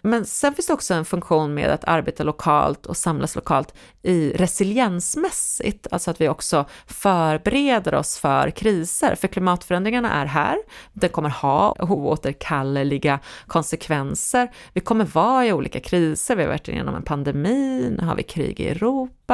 Men 0.07 0.25
sen 0.25 0.55
finns 0.55 0.66
det 0.66 0.73
också 0.73 0.95
en 0.95 1.05
funktion 1.05 1.55
med 1.55 1.71
att 1.71 1.85
arbeta 1.85 2.25
lokalt 2.25 2.87
och 2.87 2.97
samlas 2.97 3.35
lokalt 3.35 3.75
i 4.03 4.33
resiliensmässigt, 4.33 5.87
alltså 5.90 6.11
att 6.11 6.21
vi 6.21 6.29
också 6.29 6.64
förbereder 6.87 7.95
oss 7.95 8.19
för 8.19 8.51
kriser, 8.51 9.14
för 9.14 9.29
klimatförändringarna 9.29 10.12
är 10.12 10.27
här, 10.27 10.57
den 10.92 11.11
kommer 11.11 11.29
ha 11.29 11.77
oåterkalleliga 11.79 13.19
konsekvenser, 13.47 14.51
vi 14.73 14.81
kommer 14.81 15.05
vara 15.05 15.47
i 15.47 15.53
olika 15.53 15.81
kriser, 15.81 16.37
vi 16.37 16.42
har 16.42 16.49
varit 16.49 16.69
igenom 16.69 16.95
en 16.95 17.03
pandemi, 17.03 17.97
nu 17.99 18.07
har 18.07 18.16
vi 18.16 18.23
krig 18.23 18.61
i 18.61 18.69
Europa, 18.69 19.26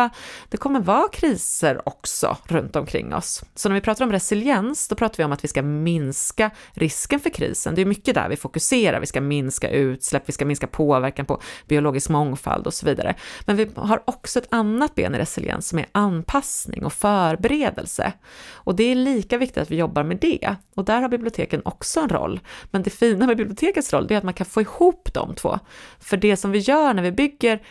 det 0.48 0.57
kommer 0.57 0.81
vara 0.81 1.09
kriser 1.09 1.88
också 1.88 2.37
runt 2.44 2.76
omkring 2.76 3.14
oss. 3.14 3.44
Så 3.55 3.68
när 3.68 3.74
vi 3.74 3.81
pratar 3.81 4.05
om 4.05 4.12
resiliens, 4.12 4.88
då 4.88 4.94
pratar 4.94 5.16
vi 5.16 5.24
om 5.24 5.33
att 5.33 5.44
vi 5.44 5.48
ska 5.48 5.62
minska 5.62 6.50
risken 6.72 7.20
för 7.20 7.31
krisen, 7.31 7.74
det 7.74 7.81
är 7.81 7.87
mycket 7.87 8.14
där 8.14 8.28
vi 8.28 8.37
fokuserar, 8.37 9.00
vi 9.00 9.07
ska 9.07 9.20
minska 9.20 9.70
utsläpp, 9.70 10.22
vi 10.26 10.33
ska 10.33 10.44
minska 10.44 10.66
påverkan 10.66 11.26
på 11.26 11.40
biologisk 11.68 12.09
mångfald 12.11 12.66
och 12.66 12.74
så 12.74 12.87
vidare. 12.87 13.14
Men 13.44 13.57
vi 13.57 13.70
har 13.74 14.02
också 14.05 14.38
ett 14.38 14.48
annat 14.50 14.94
ben 14.94 15.14
i 15.14 15.18
resiliens 15.18 15.68
som 15.68 15.78
är 15.78 15.87
anpassning 15.92 16.85
och 16.85 16.92
förberedelse. 16.92 18.12
Och 18.52 18.76
det 18.76 18.85
är 18.85 18.94
lika 18.94 19.38
viktigt 19.38 19.62
att 19.62 19.70
vi 19.70 19.76
jobbar 19.76 20.02
med 20.02 20.18
det. 20.20 20.57
Och 20.74 20.85
där 20.85 21.00
har 21.00 21.09
biblioteken 21.09 21.62
också 21.64 22.00
en 22.00 22.09
roll. 22.09 22.40
Men 22.70 22.83
det 22.83 22.90
fina 22.90 23.26
med 23.26 23.37
bibliotekets 23.37 23.92
roll 23.92 24.12
är 24.12 24.16
att 24.16 24.24
man 24.24 24.35
kan 24.35 24.46
få 24.46 24.61
ihop 24.61 25.09
de 25.14 25.35
två. 25.35 25.59
För 26.00 26.16
det 26.16 26.37
som 26.37 26.50
vi 26.50 26.59
gör 26.59 26.94
när 26.94 27.02
vi 27.02 27.12
bygger 27.12 27.62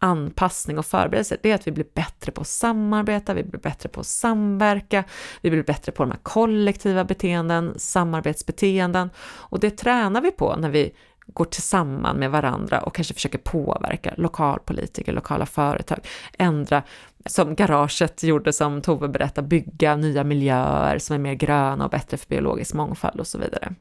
anpassning 0.00 0.78
och 0.78 0.86
förberedelse, 0.86 1.36
det 1.42 1.50
är 1.50 1.54
att 1.54 1.66
vi 1.66 1.72
blir 1.72 1.86
bättre 1.94 2.32
på 2.32 2.40
att 2.40 2.46
samarbeta, 2.46 3.34
vi 3.34 3.42
blir 3.42 3.60
bättre 3.60 3.88
på 3.88 4.00
att 4.00 4.06
samverka, 4.06 5.04
vi 5.40 5.50
blir 5.50 5.62
bättre 5.62 5.92
på 5.92 6.02
de 6.02 6.10
här 6.10 6.18
kollektiva 6.22 7.04
beteenden, 7.04 7.74
samarbetsbeteenden 7.76 9.10
och 9.20 9.60
det 9.60 9.70
tränar 9.70 10.20
vi 10.20 10.30
på 10.30 10.56
när 10.56 10.70
vi 10.70 10.92
går 11.26 11.44
tillsammans 11.44 12.18
med 12.18 12.30
varandra 12.30 12.80
och 12.80 12.94
kanske 12.94 13.14
försöker 13.14 13.38
påverka 13.38 14.14
lokalpolitiker, 14.16 15.12
lokala 15.12 15.46
företag, 15.46 15.98
ändra 16.38 16.82
som 17.26 17.54
garaget 17.54 18.22
gjorde 18.22 18.52
som 18.52 18.82
Tove 18.82 19.08
berättade, 19.08 19.48
bygga 19.48 19.96
nya 19.96 20.24
miljöer 20.24 20.98
som 20.98 21.14
är 21.14 21.20
mer 21.20 21.34
gröna 21.34 21.84
och 21.84 21.90
bättre 21.90 22.16
för 22.16 22.28
biologisk 22.28 22.74
mångfald 22.74 23.20
och 23.20 23.26
så 23.26 23.38
vidare. 23.38 23.74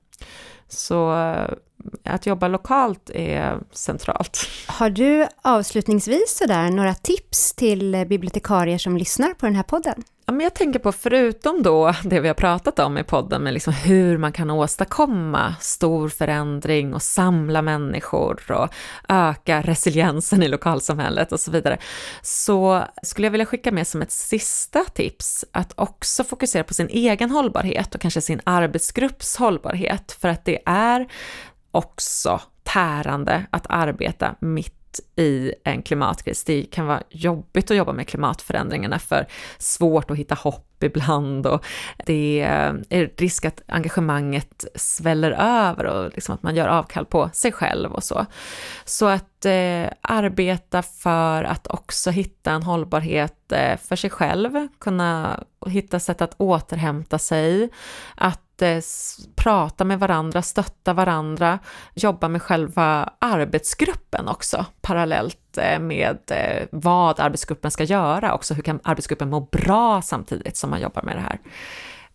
Så 0.67 1.15
att 2.03 2.25
jobba 2.25 2.47
lokalt 2.47 3.09
är 3.09 3.59
centralt. 3.71 4.47
Har 4.67 4.89
du 4.89 5.27
avslutningsvis 5.41 6.37
sådär 6.37 6.69
några 6.69 6.93
tips 6.93 7.53
till 7.53 8.05
bibliotekarier 8.09 8.77
som 8.77 8.97
lyssnar 8.97 9.33
på 9.33 9.45
den 9.45 9.55
här 9.55 9.63
podden? 9.63 10.03
Ja, 10.25 10.33
men 10.33 10.43
jag 10.43 10.53
tänker 10.53 10.79
på, 10.79 10.91
förutom 10.91 11.63
då 11.63 11.93
det 12.03 12.19
vi 12.19 12.27
har 12.27 12.35
pratat 12.35 12.79
om 12.79 12.97
i 12.97 13.03
podden, 13.03 13.43
med 13.43 13.53
liksom 13.53 13.73
hur 13.73 14.17
man 14.17 14.31
kan 14.31 14.49
åstadkomma 14.49 15.55
stor 15.59 16.09
förändring 16.09 16.93
och 16.93 17.01
samla 17.01 17.61
människor 17.61 18.51
och 18.51 18.69
öka 19.07 19.61
resiliensen 19.61 20.43
i 20.43 20.47
lokalsamhället 20.47 21.31
och 21.31 21.39
så 21.39 21.51
vidare, 21.51 21.77
så 22.21 22.83
skulle 23.03 23.27
jag 23.27 23.31
vilja 23.31 23.45
skicka 23.45 23.71
med 23.71 23.87
som 23.87 24.01
ett 24.01 24.11
sista 24.11 24.83
tips 24.83 25.45
att 25.51 25.73
också 25.75 26.23
fokusera 26.23 26.63
på 26.63 26.73
sin 26.73 26.89
egen 26.89 27.31
hållbarhet 27.31 27.95
och 27.95 28.01
kanske 28.01 28.21
sin 28.21 28.41
arbetsgrupps 28.43 29.37
hållbarhet, 29.37 30.17
för 30.21 30.29
att 30.29 30.45
det 30.45 30.59
är 30.65 31.07
också 31.71 32.41
tärande 32.63 33.45
att 33.49 33.65
arbeta 33.69 34.36
mitt 34.39 34.75
i 35.15 35.53
en 35.63 35.82
klimatkris. 35.82 36.43
Det 36.43 36.63
kan 36.63 36.86
vara 36.86 37.03
jobbigt 37.10 37.71
att 37.71 37.77
jobba 37.77 37.93
med 37.93 38.08
klimatförändringarna 38.08 38.99
för 38.99 39.27
svårt 39.58 40.12
att 40.12 40.17
hitta 40.17 40.36
hopp 40.36 40.84
ibland 40.84 41.47
och 41.47 41.65
det 42.05 42.41
är 42.89 43.12
risk 43.17 43.45
att 43.45 43.62
engagemanget 43.67 44.65
sväller 44.75 45.32
över 45.32 45.86
och 45.86 46.12
liksom 46.15 46.36
att 46.36 46.43
man 46.43 46.55
gör 46.55 46.67
avkall 46.67 47.05
på 47.05 47.29
sig 47.34 47.51
själv 47.51 47.91
och 47.91 48.03
så. 48.03 48.25
Så 48.86 49.05
att 49.05 49.45
eh, 49.45 49.88
arbeta 50.01 50.82
för 50.82 51.43
att 51.43 51.67
också 51.67 52.12
hitta 52.12 52.51
en 52.51 52.63
hållbarhet 52.63 53.51
eh, 53.51 53.77
för 53.77 53.95
sig 53.95 54.10
själv, 54.10 54.67
kunna 54.79 55.43
hitta 55.67 55.99
sätt 55.99 56.21
att 56.21 56.36
återhämta 56.38 57.19
sig, 57.19 57.69
att 58.15 58.41
prata 59.35 59.85
med 59.85 59.99
varandra, 59.99 60.41
stötta 60.41 60.93
varandra, 60.93 61.59
jobba 61.93 62.27
med 62.27 62.41
själva 62.41 63.13
arbetsgruppen 63.19 64.27
också 64.27 64.65
parallellt 64.81 65.57
eh, 65.57 65.79
med 65.79 66.17
eh, 66.31 66.67
vad 66.71 67.19
arbetsgruppen 67.19 67.71
ska 67.71 67.83
göra, 67.83 68.33
också 68.33 68.53
hur 68.53 68.63
kan 68.63 68.79
arbetsgruppen 68.83 69.29
må 69.29 69.39
bra 69.39 70.01
samtidigt 70.01 70.57
som 70.57 70.69
man 70.69 70.81
jobbar 70.81 71.03
med 71.03 71.15
det 71.15 71.21
här. 71.21 71.39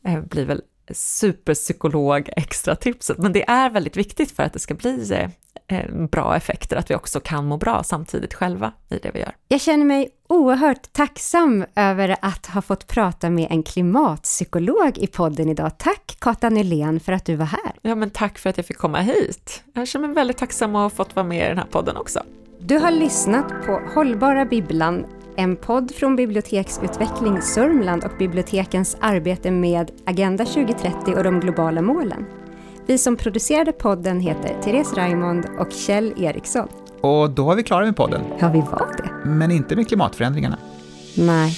Det 0.00 0.28
blir 0.28 0.44
väl 0.44 0.62
superpsykolog 0.90 2.28
extra 2.36 2.76
tipset, 2.76 3.18
men 3.18 3.32
det 3.32 3.48
är 3.48 3.70
väldigt 3.70 3.96
viktigt 3.96 4.30
för 4.30 4.42
att 4.42 4.52
det 4.52 4.58
ska 4.58 4.74
bli 4.74 5.28
bra 6.10 6.36
effekter, 6.36 6.76
att 6.76 6.90
vi 6.90 6.94
också 6.94 7.20
kan 7.20 7.46
må 7.46 7.56
bra 7.56 7.82
samtidigt 7.82 8.34
själva 8.34 8.72
i 8.88 8.98
det 8.98 9.10
vi 9.14 9.20
gör. 9.20 9.32
Jag 9.48 9.60
känner 9.60 9.84
mig 9.84 10.10
oerhört 10.28 10.92
tacksam 10.92 11.64
över 11.76 12.16
att 12.22 12.46
ha 12.46 12.62
fått 12.62 12.86
prata 12.86 13.30
med 13.30 13.46
en 13.50 13.62
klimatpsykolog 13.62 14.98
i 14.98 15.06
podden 15.06 15.48
idag. 15.48 15.78
Tack 15.78 16.16
Kata 16.20 16.50
Nylén 16.50 17.00
för 17.00 17.12
att 17.12 17.24
du 17.24 17.36
var 17.36 17.46
här. 17.46 17.72
Ja, 17.82 17.94
men 17.94 18.10
tack 18.10 18.38
för 18.38 18.50
att 18.50 18.56
jag 18.56 18.66
fick 18.66 18.78
komma 18.78 19.00
hit. 19.00 19.64
Jag 19.74 19.88
känner 19.88 20.08
mig 20.08 20.14
väldigt 20.14 20.38
tacksam 20.38 20.76
att 20.76 20.82
ha 20.82 20.90
fått 20.96 21.16
vara 21.16 21.26
med 21.26 21.46
i 21.46 21.48
den 21.48 21.58
här 21.58 21.66
podden 21.66 21.96
också. 21.96 22.22
Du 22.60 22.78
har 22.78 22.90
lyssnat 22.90 23.48
på 23.66 23.80
Hållbara 23.94 24.44
Bibblan, 24.44 25.06
en 25.36 25.56
podd 25.56 25.90
från 25.94 26.16
Biblioteksutveckling 26.16 27.42
Sörmland 27.42 28.04
och 28.04 28.18
bibliotekens 28.18 28.96
arbete 29.00 29.50
med 29.50 29.90
Agenda 30.06 30.44
2030 30.44 31.14
och 31.16 31.24
de 31.24 31.40
globala 31.40 31.82
målen. 31.82 32.24
Vi 32.86 32.98
som 32.98 33.16
producerade 33.16 33.72
podden 33.72 34.20
heter 34.20 34.56
Therese 34.62 34.94
Raymond 34.94 35.46
och 35.58 35.72
Kjell 35.72 36.12
Eriksson. 36.16 36.68
Och 37.00 37.30
då 37.30 37.44
var 37.44 37.54
vi 37.54 37.62
klara 37.62 37.84
med 37.84 37.96
podden. 37.96 38.20
Ja, 38.38 38.48
vi 38.48 38.60
var 38.60 38.88
det. 38.96 39.28
Men 39.28 39.50
inte 39.50 39.76
med 39.76 39.88
klimatförändringarna. 39.88 40.58
Nej. 41.16 41.56